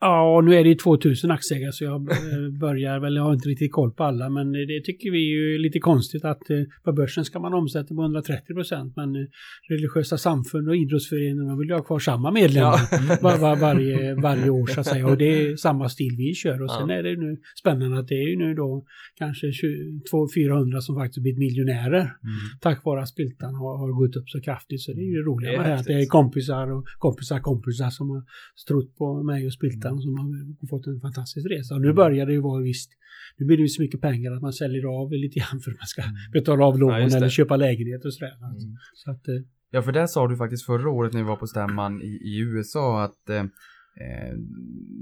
[0.00, 3.48] Ja, nu är det ju 2000 aktieägare så jag eh, börjar väl, jag har inte
[3.48, 6.92] riktigt koll på alla, men det tycker vi är ju lite konstigt att eh, på
[6.92, 9.26] börsen ska man omsätta på 130 procent, men eh,
[9.68, 13.18] religiösa samfund och idrottsföreningar vill ju ha kvar samma medlemmar ja.
[13.22, 15.06] var, var, varje, varje år så att säga.
[15.06, 16.62] Och det är samma stil vi kör.
[16.62, 16.94] Och sen ja.
[16.94, 18.84] är det nu spännande att det är ju nu då
[19.18, 22.36] kanske 200-400 som faktiskt blivit miljonärer mm.
[22.60, 24.80] tack vare att Spiltan har, har gått upp så kraftigt.
[24.80, 27.40] Så det är ju det roliga med det här, att det är kompisar och kompisar
[27.40, 28.22] kompisar som har
[28.68, 31.74] trott på mig och Spiltan ettan som har fått en fantastisk resa.
[31.74, 31.96] Och nu mm.
[31.96, 32.90] börjar det ju vara visst,
[33.36, 35.78] nu blir det ju så mycket pengar att man säljer av lite grann för att
[35.78, 36.14] man ska mm.
[36.32, 38.32] betala av lån ja, eller köpa lägenhet och sådär.
[38.42, 38.66] Alltså.
[38.66, 38.78] Mm.
[38.94, 39.34] Så att, eh,
[39.70, 42.38] ja, för det sa du faktiskt förra året när vi var på stämman i, i
[42.40, 44.34] USA att eh, eh,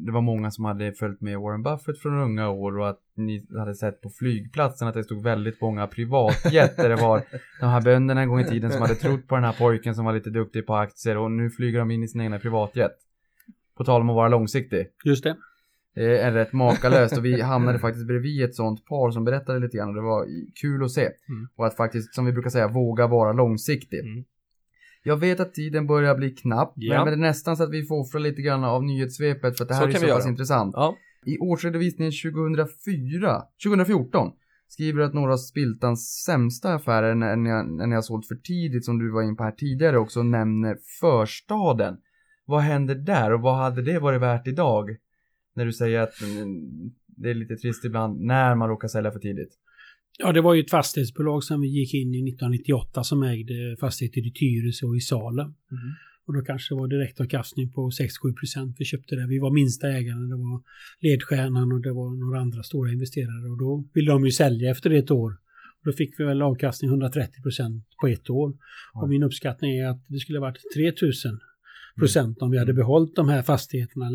[0.07, 3.47] det var många som hade följt med Warren Buffett från unga år och att ni
[3.59, 7.23] hade sett på flygplatsen att det stod väldigt många privatjet där det var
[7.61, 10.05] de här bönderna en gång i tiden som hade trott på den här pojken som
[10.05, 12.93] var lite duktig på aktier och nu flyger de in i sin egna privatjet.
[13.77, 14.87] På tal om att vara långsiktig.
[15.05, 15.37] Just det.
[15.95, 19.77] Det är rätt makalöst och vi hamnade faktiskt bredvid ett sånt par som berättade lite
[19.77, 20.27] grann och det var
[20.61, 21.01] kul att se.
[21.01, 21.49] Mm.
[21.57, 24.01] Och att faktiskt, som vi brukar säga, våga vara långsiktig.
[24.01, 24.25] Mm.
[25.03, 27.05] Jag vet att tiden börjar bli knapp, ja.
[27.05, 29.69] men det är nästan så att vi får offra lite grann av nyhetssvepet för att
[29.69, 30.75] det här så är så pass intressant.
[30.77, 30.97] Ja.
[31.27, 34.33] I årsredovisningen 2004, 2014
[34.69, 38.35] skriver att några av Spiltans sämsta affärer när ni, har, när ni har sålt för
[38.35, 41.97] tidigt, som du var in på här tidigare också, nämner förstaden.
[42.45, 44.97] Vad händer där och vad hade det varit värt idag?
[45.55, 49.19] När du säger att mm, det är lite trist ibland när man råkar sälja för
[49.19, 49.59] tidigt.
[50.19, 54.27] Ja, det var ju ett fastighetsbolag som vi gick in i 1998 som ägde fastigheter
[54.27, 55.47] i Tyresö och i Salem.
[55.47, 55.93] Mm.
[56.27, 58.77] Och då kanske det var direktavkastning på 6-7 procent.
[58.79, 59.27] Vi köpte det.
[59.27, 60.29] Vi var minsta ägaren.
[60.29, 60.63] Det var
[61.01, 63.51] ledstjärnan och det var några andra stora investerare.
[63.51, 65.31] Och då ville de ju sälja efter ett år.
[65.81, 68.57] Och då fick vi väl avkastning 130 procent på ett år.
[68.95, 69.03] Ja.
[69.03, 71.41] Och min uppskattning är att det skulle ha varit 3000
[71.99, 74.07] procent om vi hade behållit de här fastigheterna.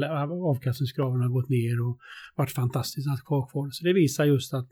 [0.54, 2.00] Avkastningskraven har gått ner och
[2.36, 3.70] varit fantastiskt att ha kvar.
[3.72, 4.70] Så det visar just att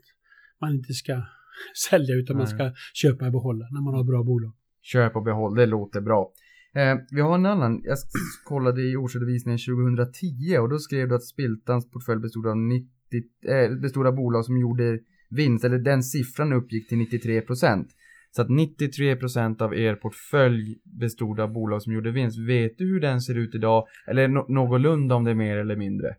[0.60, 1.22] man inte ska
[1.90, 2.40] sälja utan Nej.
[2.40, 4.52] man ska köpa och behålla när man har bra bolag.
[4.82, 6.32] Köp och behåll, det låter bra.
[6.74, 7.98] Eh, vi har en annan, jag
[8.44, 12.88] kollade i årsredovisningen 2010 och då skrev du att Spiltans portfölj bestod av, 90,
[13.48, 14.98] eh, bestod av bolag som gjorde
[15.30, 17.88] vinst, eller den siffran uppgick till 93 procent.
[18.30, 22.38] Så att 93% av er portfölj bestod av bolag som gjorde vinst.
[22.38, 23.86] Vet du hur den ser ut idag?
[24.06, 26.16] Eller no någorlunda om det är mer eller mindre?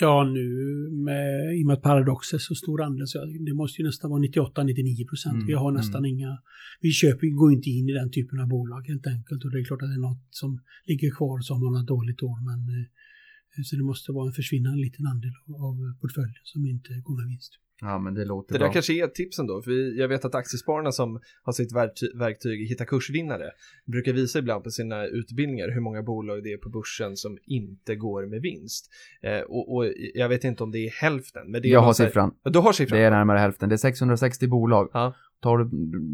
[0.00, 0.46] Ja, nu
[0.90, 4.10] med, i och med att Paradox är så stor andel så det måste ju nästan
[4.10, 5.34] vara 98-99 procent.
[5.34, 6.10] Mm, vi har nästan mm.
[6.10, 6.38] inga,
[6.80, 9.44] vi köper, går inte in i den typen av bolag helt enkelt.
[9.44, 12.22] Och det är klart att det är något som ligger kvar som har ett dåligt
[12.22, 12.38] år.
[12.50, 15.34] Men, eh, så det måste vara en försvinnande liten andel
[15.68, 17.52] av portföljen som inte går med vinst.
[17.84, 18.66] Ja, men det låter Det bra.
[18.66, 21.72] där kanske är ett tips ändå, för jag vet att aktiespararna som har sitt
[22.14, 23.50] verktyg Hitta kursvinnare
[23.84, 27.96] brukar visa ibland på sina utbildningar hur många bolag det är på börsen som inte
[27.96, 28.90] går med vinst.
[29.22, 31.50] Eh, och, och, jag vet inte om det är hälften.
[31.50, 32.34] Men det är jag har siffran.
[32.44, 32.98] Du har siffran?
[32.98, 33.68] Det är närmare hälften.
[33.68, 34.90] Det är 660 bolag.
[34.92, 35.14] Ja.
[35.40, 35.70] Tar du,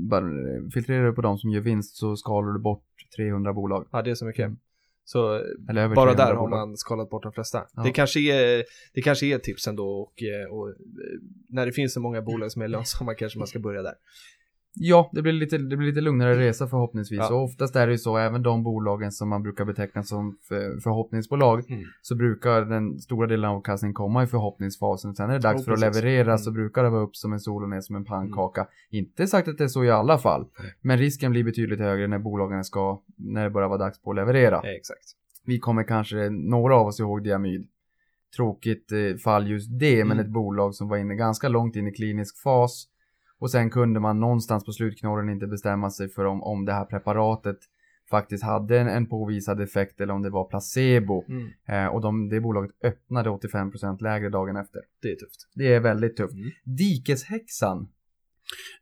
[0.09, 0.25] bara,
[0.75, 2.85] filtrerar du på de som gör vinst så skalar du bort
[3.16, 3.89] 300 bolag.
[3.93, 4.45] Ja, det är så mycket.
[4.45, 4.59] Mm.
[5.09, 5.42] Så
[5.94, 7.66] bara där har man skalat bort de flesta.
[7.74, 7.82] Ja.
[7.82, 10.74] Det, kanske är, det kanske är tips ändå och, eh, och, eh,
[11.48, 13.94] när det finns så många bolag som är lönsamma kanske man ska börja där.
[14.75, 17.19] Ja, det blir lite, det blir lite lugnare resa förhoppningsvis.
[17.19, 17.35] Ja.
[17.35, 20.81] Och oftast är det ju så, även de bolagen som man brukar beteckna som för,
[20.81, 21.85] förhoppningsbolag, Mm.
[22.03, 25.14] så brukar den stora delen av avkastningen komma i förhoppningsfasen.
[25.14, 26.39] Sen är det dags Oh, för att leverera Mm.
[26.39, 28.66] så brukar det vara upp som en sol och ner som en pannkaka.
[28.91, 30.47] Inte sagt att det är så i alla fall,
[30.81, 34.16] men risken blir betydligt högre när bolagen ska, när det börjar vara dags på att
[34.16, 34.57] leverera.
[34.57, 35.05] Eh, Exakt.
[35.47, 37.69] Vi kommer kanske, några av oss ihåg Diamyd.
[38.37, 40.27] Tråkigt eh, fall just det, men Mm.
[40.27, 42.87] ett bolag som var inne ganska långt in i klinisk fas.
[43.41, 46.84] Och sen kunde man någonstans på slutknorren inte bestämma sig för om, om det här
[46.84, 47.57] preparatet
[48.11, 51.24] faktiskt hade en, en påvisad effekt eller om det var placebo.
[51.28, 51.49] Mm.
[51.68, 54.80] Eh, och de, det bolaget öppnade 85% lägre dagen efter.
[55.03, 55.49] Det är tufft.
[55.55, 56.34] Det är väldigt tufft.
[56.34, 56.51] Mm.
[56.64, 57.89] Dikeshäxan.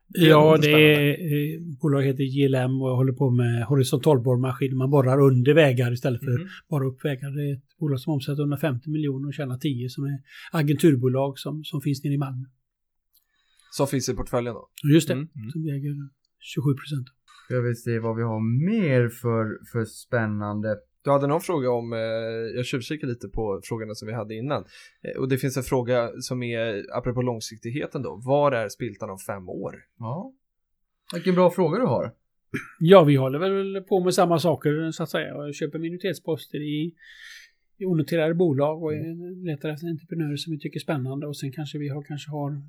[0.07, 4.75] Ja, det är, bolaget heter JLM och håller på med horisontalborrmaskiner.
[4.75, 6.47] Man borrar under vägar istället för Mhm.
[6.69, 7.29] bara upp vägar.
[7.37, 10.19] Det är ett bolag som omsätter 150 miljoner och tjänar 10 som är
[10.51, 12.45] agenturbolag som, som finns nere i Malmö.
[13.71, 14.69] Som finns i portföljen då.
[14.93, 15.27] Just det, Mm.
[15.35, 15.51] Mm.
[15.51, 15.95] som äger
[16.39, 17.07] 27 procent.
[17.45, 18.39] Ska vi se vad vi har
[18.69, 20.77] mer för, för spännande.
[21.03, 21.99] Du hade någon fråga om, eh,
[22.55, 24.65] jag tjuvkikade lite på frågorna som vi hade innan.
[25.03, 29.17] Eh, och det finns en fråga som är, apropå långsiktigheten då, var är Spiltan om
[29.19, 29.75] fem år?
[29.99, 30.33] Ja.
[31.13, 32.13] Vilken bra fråga du har.
[32.79, 35.27] Ja, vi håller väl på med samma saker så att säga.
[35.27, 36.93] Jag köper minoritetsposter i,
[37.77, 39.43] i onoterade bolag och Mm.
[39.45, 42.61] letar efter entreprenörer som vi tycker är spännande och sen kanske vi har, kanske har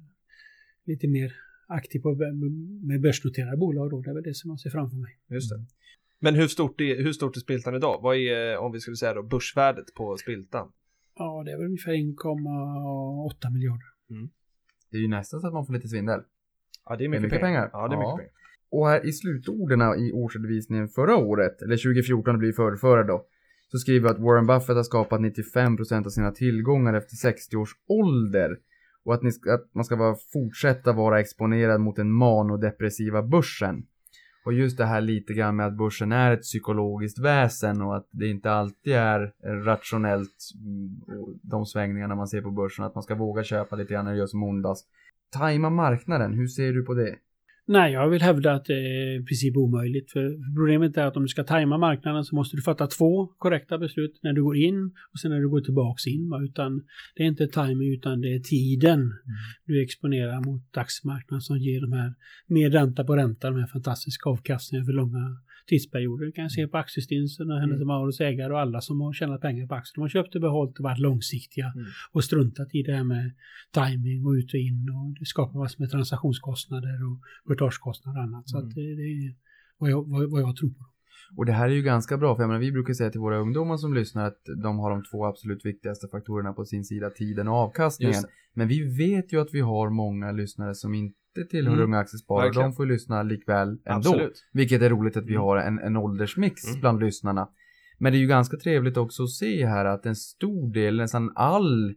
[0.89, 1.33] lite mer
[1.67, 2.15] aktiv på,
[2.83, 4.01] med börsnoterade bolag då.
[4.03, 5.19] Det är väl det som jag ser framför mig.
[5.29, 5.65] Just det.
[6.21, 7.99] Men hur stort, är, hur stort är Spiltan idag?
[8.03, 10.73] Vad är, om vi skulle säga då, börsvärdet på Spiltan?
[11.15, 13.87] Ja, det är väl ungefär 1,8 miljarder.
[14.91, 16.21] Det är ju nästan så att man får lite svindel.
[16.85, 17.61] Ja, det är Det är mycket, mycket pengar.
[17.69, 17.71] pengar.
[17.73, 18.17] Ja, det är Ja.
[18.17, 18.33] mycket pengar.
[18.71, 23.27] Och här i slutorden i årsredovisningen förra året, eller 2014 det blir förrförra då,
[23.71, 27.71] så skriver vi att Warren Buffett har skapat 95% av sina tillgångar efter 60 års
[27.89, 28.59] ålder.
[29.09, 33.87] Och att, ni ska, att man ska vara, fortsätta vara exponerad mot den manodepressiva börsen.
[34.45, 38.09] Och just det här lite grann med att börsen är ett psykologiskt väsen och att
[38.11, 39.33] det inte alltid är
[39.65, 44.05] rationellt mm, de svängningarna man ser på börsen, att man ska våga köpa lite grann
[44.05, 44.89] när det gör som ondast.
[45.31, 47.17] Tajma marknaden, hur ser du på det?
[47.71, 50.13] Nej, jag vill hävda att det är i princip omöjligt.
[50.13, 53.79] För problemet är att om du ska tajma marknaden så måste du fatta två korrekta
[53.79, 56.31] beslut när du går in och sen när du går tillbaks in.
[56.45, 56.83] Utan
[57.15, 59.13] det är inte timing utan det är tiden
[59.67, 62.15] du exponerar mot dagsmarknaden som ger de här
[62.47, 65.37] mer ränta på ränta, de här fantastiska avkastningarna för långa
[65.69, 66.25] tidsperioder.
[66.27, 69.67] Du kan se på aktiestinsen och Hennes Mauros ägare och alla som har tjänat pengar
[69.67, 69.95] på aktier.
[69.95, 71.87] De har köpt och behållit och varit långsiktiga Mm.
[72.13, 73.33] och struntat i det här med
[73.73, 78.49] timing och ut och in och det skapar massor med transaktionskostnader och courtagekostnader och annat.
[78.49, 78.69] Så Mm.
[78.75, 79.35] det, det är
[79.79, 80.85] vad jag, vad, vad jag tror på.
[81.37, 83.39] Och det här är ju ganska bra, för jag menar, vi brukar säga till våra
[83.39, 87.49] ungdomar som lyssnar att de har de två absolut viktigaste faktorerna på sin sida, tiden
[87.49, 88.15] och avkastningen.
[88.55, 91.85] Men vi vet ju att vi har många lyssnare som inte tillhör Mm.
[91.85, 92.45] Unga Aktiesparare.
[92.47, 92.71] Verkligen.
[92.71, 93.81] De får lyssna likväl ändå.
[94.11, 94.45] Absolut.
[94.53, 96.81] Vilket är roligt att vi har en, en åldersmix Mm.
[96.81, 97.49] bland lyssnarna.
[97.99, 101.33] Men det är ju ganska trevligt också att se här att en stor del, nästan
[101.35, 101.89] all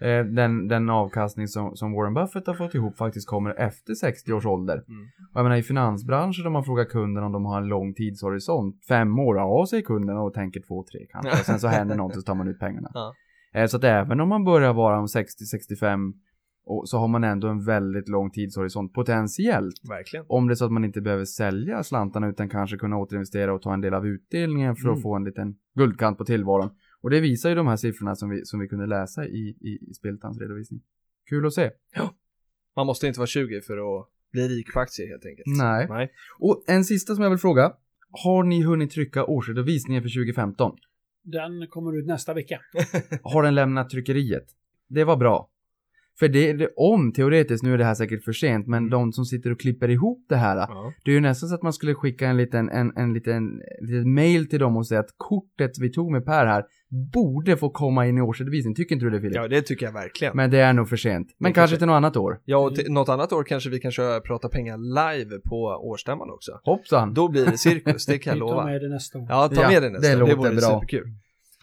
[0.00, 4.32] eh, den, den avkastning som, som Warren Buffett har fått ihop faktiskt kommer efter 60
[4.32, 4.74] års ålder.
[4.88, 5.02] Mm.
[5.32, 8.84] Och jag menar i finansbranschen om man frågar kunden om de har en lång tidshorisont,
[8.88, 11.30] fem år, ja säger kunden och tänker två, tre kanske.
[11.30, 12.90] Och sen så händer något och så tar man ut pengarna.
[12.94, 13.14] Ja.
[13.54, 16.12] Eh, Så att även om man börjar vara om 60-65
[16.66, 19.74] och så har man ändå en väldigt lång tidshorisont potentiellt.
[19.88, 20.26] Verkligen.
[20.28, 23.62] Om det är så att man inte behöver sälja slantarna utan kanske kunna återinvestera och
[23.62, 25.02] ta en del av utdelningen för att Mm.
[25.02, 26.70] få en liten guldkant på tillvaron.
[27.00, 29.78] Och det visar ju de här siffrorna som vi, som vi kunde läsa i, i,
[29.90, 30.80] i Spiltans redovisning.
[31.28, 31.70] Kul att se.
[32.76, 35.46] Man måste inte vara 20 för att bli rik på aktier helt enkelt.
[35.58, 35.86] Nej.
[35.88, 36.12] Nej.
[36.38, 37.72] Och en sista som jag vill fråga.
[38.24, 40.76] Har ni hunnit trycka årsredovisningen för 2015?
[41.24, 42.60] Den kommer ut nästa vecka.
[43.22, 44.44] Har den lämnat tryckeriet?
[44.88, 45.50] Det var bra.
[46.18, 49.24] För det, det, om teoretiskt, nu är det här säkert för sent, men de som
[49.24, 50.56] sitter och klipper ihop det här.
[50.56, 50.92] Ja.
[51.04, 54.06] Det är ju nästan så att man skulle skicka en liten, en, en liten, litet
[54.06, 56.64] mail till dem och säga att kortet vi tog med Per här
[57.12, 58.74] borde få komma in i årsredovisningen.
[58.74, 59.36] Tycker inte du det Filip?
[59.36, 60.36] ja, det tycker jag verkligen.
[60.36, 61.28] Men det är nog för sent.
[61.38, 62.40] Men Det kanske till något annat år.
[62.44, 66.30] Ja, och till, något annat år kanske vi kan köra Prata pengar live på årsstämman
[66.30, 66.52] också.
[66.64, 67.14] Hoppsan!
[67.14, 68.64] Då blir det cirkus, det kan jag lova.
[68.64, 69.26] med det nästa år.
[69.28, 70.20] Ja, ta Ja, med det nästa det år.
[70.20, 70.60] låter Det vore bra.
[70.60, 71.06] superkul.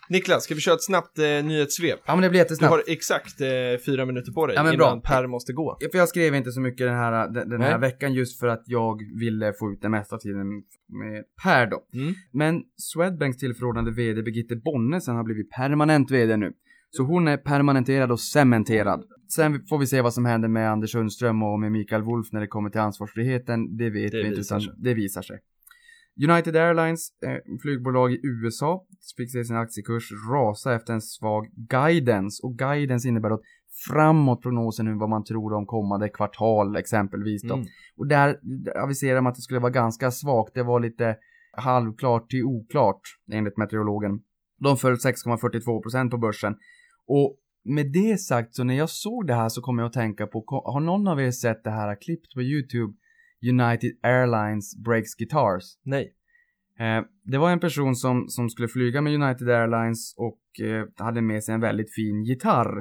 [0.09, 1.99] Niklas, ska vi köra ett snabbt eh, nyhetssvep?
[2.05, 2.71] Ja men det blir Du jättesnabbt.
[2.71, 3.47] har exakt eh,
[3.85, 4.87] fyra minuter på dig Ja, men bra.
[4.87, 5.77] innan Per måste gå.
[5.91, 8.63] För jag skrev inte så mycket den här, den, den här veckan just för att
[8.65, 10.47] jag ville få ut den mesta tiden
[10.89, 11.83] med Per då.
[11.93, 12.13] Mm.
[12.31, 16.53] Men Swedbanks tillförordnade VD Birgitte Bonnesen har blivit permanent VD nu.
[16.91, 19.03] Så hon är permanenterad och cementerad.
[19.35, 22.41] Sen får vi se vad som händer med Anders Sundström och med Mikael Wolf när
[22.41, 23.77] det kommer till ansvarsfriheten.
[23.77, 24.73] Det vet Det vi inte, utan sig.
[24.77, 25.39] det visar sig.
[26.29, 28.85] United Airlines, eh, flygbolag i USA,
[29.17, 32.43] fick se sin aktiekurs rasa efter en svag guidance.
[32.43, 33.41] Och guidance innebär att
[33.89, 37.53] framåt prognosen nu vad man tror om kommande kvartal exempelvis då.
[37.53, 37.67] Mm.
[37.97, 38.39] Och där
[38.83, 40.53] aviserar man att det skulle vara ganska svagt.
[40.53, 41.15] Det var lite
[41.57, 43.01] halvklart till oklart
[43.31, 44.21] enligt meteorologen.
[44.59, 46.55] De föll 6,42% på börsen.
[47.07, 50.27] Och med det sagt så när jag såg det här så kom jag att tänka
[50.27, 52.93] på, har någon av er sett det här klippt på YouTube?
[53.49, 55.63] United Airlines Breaks Guitars.
[55.83, 56.13] Nej.
[56.79, 61.21] Eh, det var en person som, som skulle flyga med United Airlines och eh, hade
[61.21, 62.77] med sig en väldigt fin gitarr.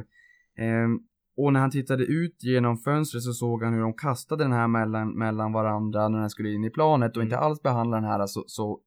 [0.58, 0.88] Eh,
[1.36, 4.68] och när han tittade ut genom fönstret så såg han hur de kastade den här
[4.68, 7.26] mellan, mellan varandra när den skulle in i planet och Mm.
[7.26, 8.80] inte alls behandlade den här så, så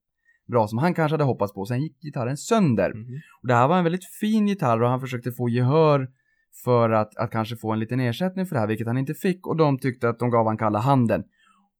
[0.48, 1.66] bra som han kanske hade hoppats på.
[1.66, 2.94] Sen gick gitarren sönder.
[2.94, 3.20] Mhm.
[3.42, 6.10] Och det här var en väldigt fin gitarr och han försökte få gehör
[6.64, 9.48] för att, att kanske få en liten ersättning för det här, vilket han inte fick
[9.48, 11.24] och de tyckte att de gav han kalla handen.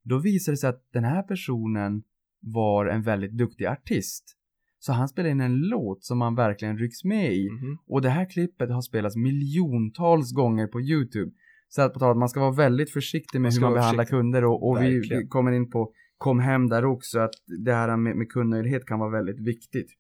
[0.06, 2.04] Då visade det sig att den här personen
[2.40, 4.38] var en väldigt duktig artist.
[4.80, 7.50] Så han spelade in en låt som man verkligen rycks med i.
[7.50, 7.78] Mhm.
[7.88, 11.32] Och det här klippet har spelats miljontals gånger på YouTube.
[11.68, 14.04] Så att på tal om att man ska vara väldigt försiktig med hur man behandlar
[14.04, 14.18] försiktig.
[14.18, 17.34] kunder och, och vi, vi kommer in på kom hem där också att
[17.66, 19.92] det här med, med kundnöjdhet kan vara väldigt viktigt.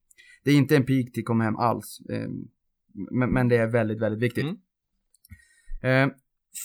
[0.43, 1.99] Det är inte en peak till kom hem alls.
[2.09, 2.29] Eh,
[3.11, 4.45] men, men det är väldigt, väldigt viktigt.
[5.83, 6.09] Mm.
[6.09, 6.15] Eh,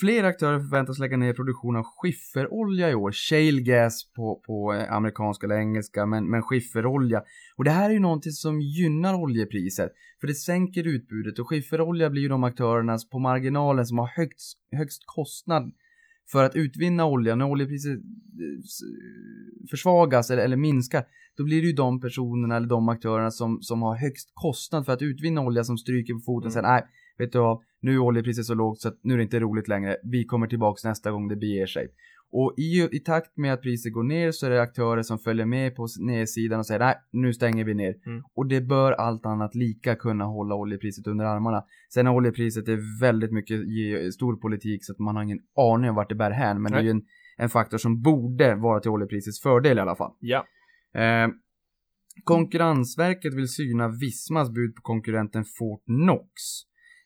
[0.01, 3.13] fler aktörer förväntas lägga ner produktion av skifferolja i år.
[3.13, 7.23] Shale gas på, på eh, amerikanska eller engelska, men, men skifferolja.
[7.57, 9.91] Och det här är ju någonting som gynnar oljepriset.
[10.21, 14.59] För det sänker utbudet och skifferolja blir ju de aktörerna på marginalen som har högst,
[14.77, 15.73] högst kostnad
[16.33, 17.35] för att utvinna olja.
[17.35, 18.01] När oljepriset eh,
[19.71, 21.05] försvagas eller, eller minskar,
[21.37, 24.93] då blir det ju de personerna eller de aktörerna som, som har högst kostnad för
[24.93, 26.85] att utvinna olja som stryker på foten och säger nej,
[27.21, 29.69] vet du vad, nu är oljepriset så lågt så att nu är det inte roligt
[29.69, 29.97] längre.
[30.03, 31.89] Vi kommer tillbaks nästa gång det beger sig.
[32.33, 35.47] Och i, i takt med att priset går ner så är det aktörer som följer
[35.47, 37.95] med på nedsidan och säger nej, nu stänger vi ner.
[38.07, 38.23] Mm.
[38.35, 41.65] Och det bör allt annat lika kunna hålla oljepriset under armarna.
[41.95, 43.59] Sen är oljepriset är väldigt mycket
[44.15, 46.63] stor politik så att man har ingen aning om vart det bär hän.
[46.63, 46.85] Men det är Nej.
[46.85, 47.03] ju en,
[47.37, 50.13] en faktor som borde vara till oljeprisets fördel i alla fall.
[50.21, 50.47] Ja.
[50.95, 51.29] Eh,
[52.25, 56.33] Konkurrensverket vill syna Vismas bud på konkurrenten Fortnox.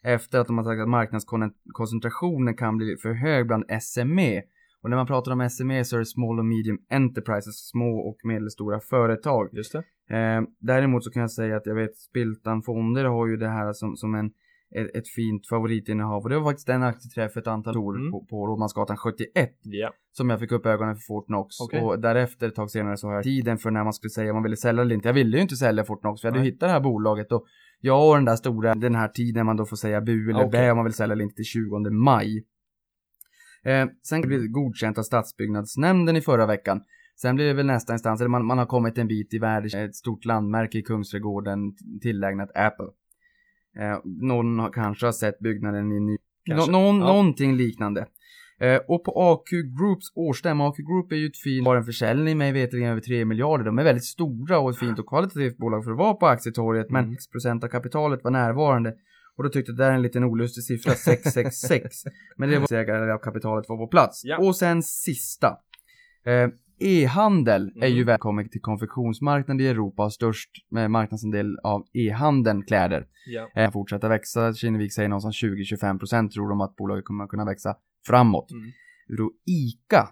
[0.04, 4.42] Efter att de har sagt att marknadskoncentrationen kan bli för hög bland SME.
[4.82, 8.16] Och när man pratar om SME så är det Small och Medium Enterprises, små och
[8.24, 9.48] medelstora företag.
[9.52, 9.78] Just det.
[10.16, 13.72] Eh, däremot så kan jag säga att jag vet Spiltan Fonder har ju det här
[13.72, 14.26] som, som en,
[14.74, 16.22] ett, ett fint favoritinnehav.
[16.22, 18.10] Och det var faktiskt en aktieträff för ett antal år Mm.
[18.10, 19.90] på, på Rådmansgatan 71 Ja.
[20.12, 21.60] som jag fick upp ögonen för Fortnox.
[21.60, 21.80] Okej.
[21.82, 24.36] Och därefter ett tag senare så har jag tiden för när man skulle säga om
[24.36, 25.08] man ville sälja eller inte.
[25.08, 26.50] Jag ville ju inte sälja Fortnox för jag hade Nej.
[26.50, 27.44] hittat det här bolaget och
[27.84, 30.60] jag och den där stora, den här tiden man då får säga bu eller Okej.
[30.60, 32.44] bä om man vill sälja eller inte till 20 maj.
[33.64, 36.80] Eh, sen blev det godkänt av stadsbyggnadsnämnden i förra veckan.
[37.16, 39.84] Sen blir det väl nästa instans, eller man, man har kommit en bit i världen,
[39.84, 41.58] ett stort landmärke i Kungsträdgården
[42.02, 42.86] tillägnat Apple.
[43.78, 46.16] Eh, någon har, kanske har sett byggnaden i ny...
[46.48, 47.06] Nå, någon, Ja.
[47.06, 48.06] Någonting liknande.
[48.64, 52.38] Eh, och på AQ Groups årsstämma, AQ Group är ju ett fint, har en försäljning
[52.38, 53.64] med veterligen över 3 miljarder.
[53.64, 56.90] De är väldigt stora och ett fint och kvalitativt bolag för att vara på aktietorget,
[56.90, 57.16] men Mm.
[57.16, 58.94] 6% av kapitalet var närvarande.
[59.36, 61.96] Och då tyckte jag det där är en liten olustig siffra, 666.
[62.36, 64.20] men det var ägare av kapitalet var på plats.
[64.24, 64.38] Ja.
[64.38, 65.48] Och sen sista.
[66.26, 66.48] Eh,
[66.78, 68.06] E-handel är ju Mm.
[68.06, 73.06] välkommen till konfektionsmarknaden i Europa och störst med marknadsandel av e-handeln kläder.
[73.26, 73.48] Ja.
[73.62, 74.54] Eh, fortsätta växa.
[74.54, 77.74] Kinnevik säger någonstans 20-25% tror de att bolaget kommer kunna växa
[78.06, 78.50] framåt.
[78.50, 78.70] Mm.
[79.18, 80.08] Då ICA,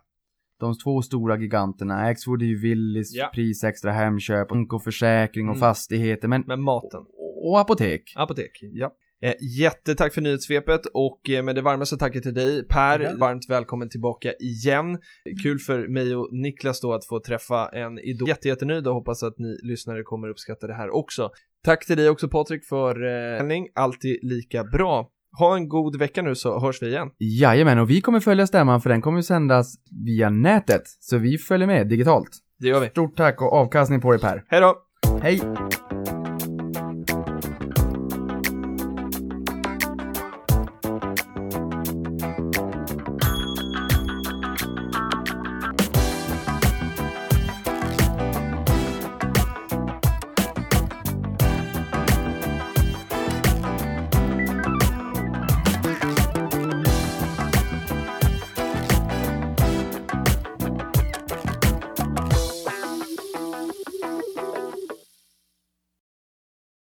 [0.60, 3.30] de två stora giganterna, Axfood är ju Willys, Ja.
[3.34, 5.60] Pris Extra Hemköp, och försäkring och Mm.
[5.60, 7.00] fastigheter, men Men maten.
[7.44, 8.02] och apotek.
[8.16, 8.50] Apotek.
[8.62, 8.92] Ja.
[9.24, 13.10] Eh, jättetack för nyhetssvepet och eh, med det varmaste tacket till dig Per, Ja.
[13.18, 14.98] varmt välkommen tillbaka igen.
[15.42, 18.28] Kul för mig och Niklas då att få träffa en idol.
[18.28, 21.30] Jätte, jättenöjd och hoppas att ni lyssnare kommer uppskatta det här också.
[21.64, 25.10] Tack till dig också Patrik för eh, alltid lika bra.
[25.38, 27.10] Ha en god vecka nu så hörs vi igen.
[27.18, 29.74] Jajamän, och vi kommer följa stämman för den kommer sändas
[30.06, 30.82] via nätet.
[31.00, 32.30] Så vi följer med digitalt.
[32.58, 32.88] Det gör vi.
[32.88, 34.44] Stort tack och avkastning på dig Per.
[34.48, 34.76] Hej då!
[35.22, 35.40] Hej!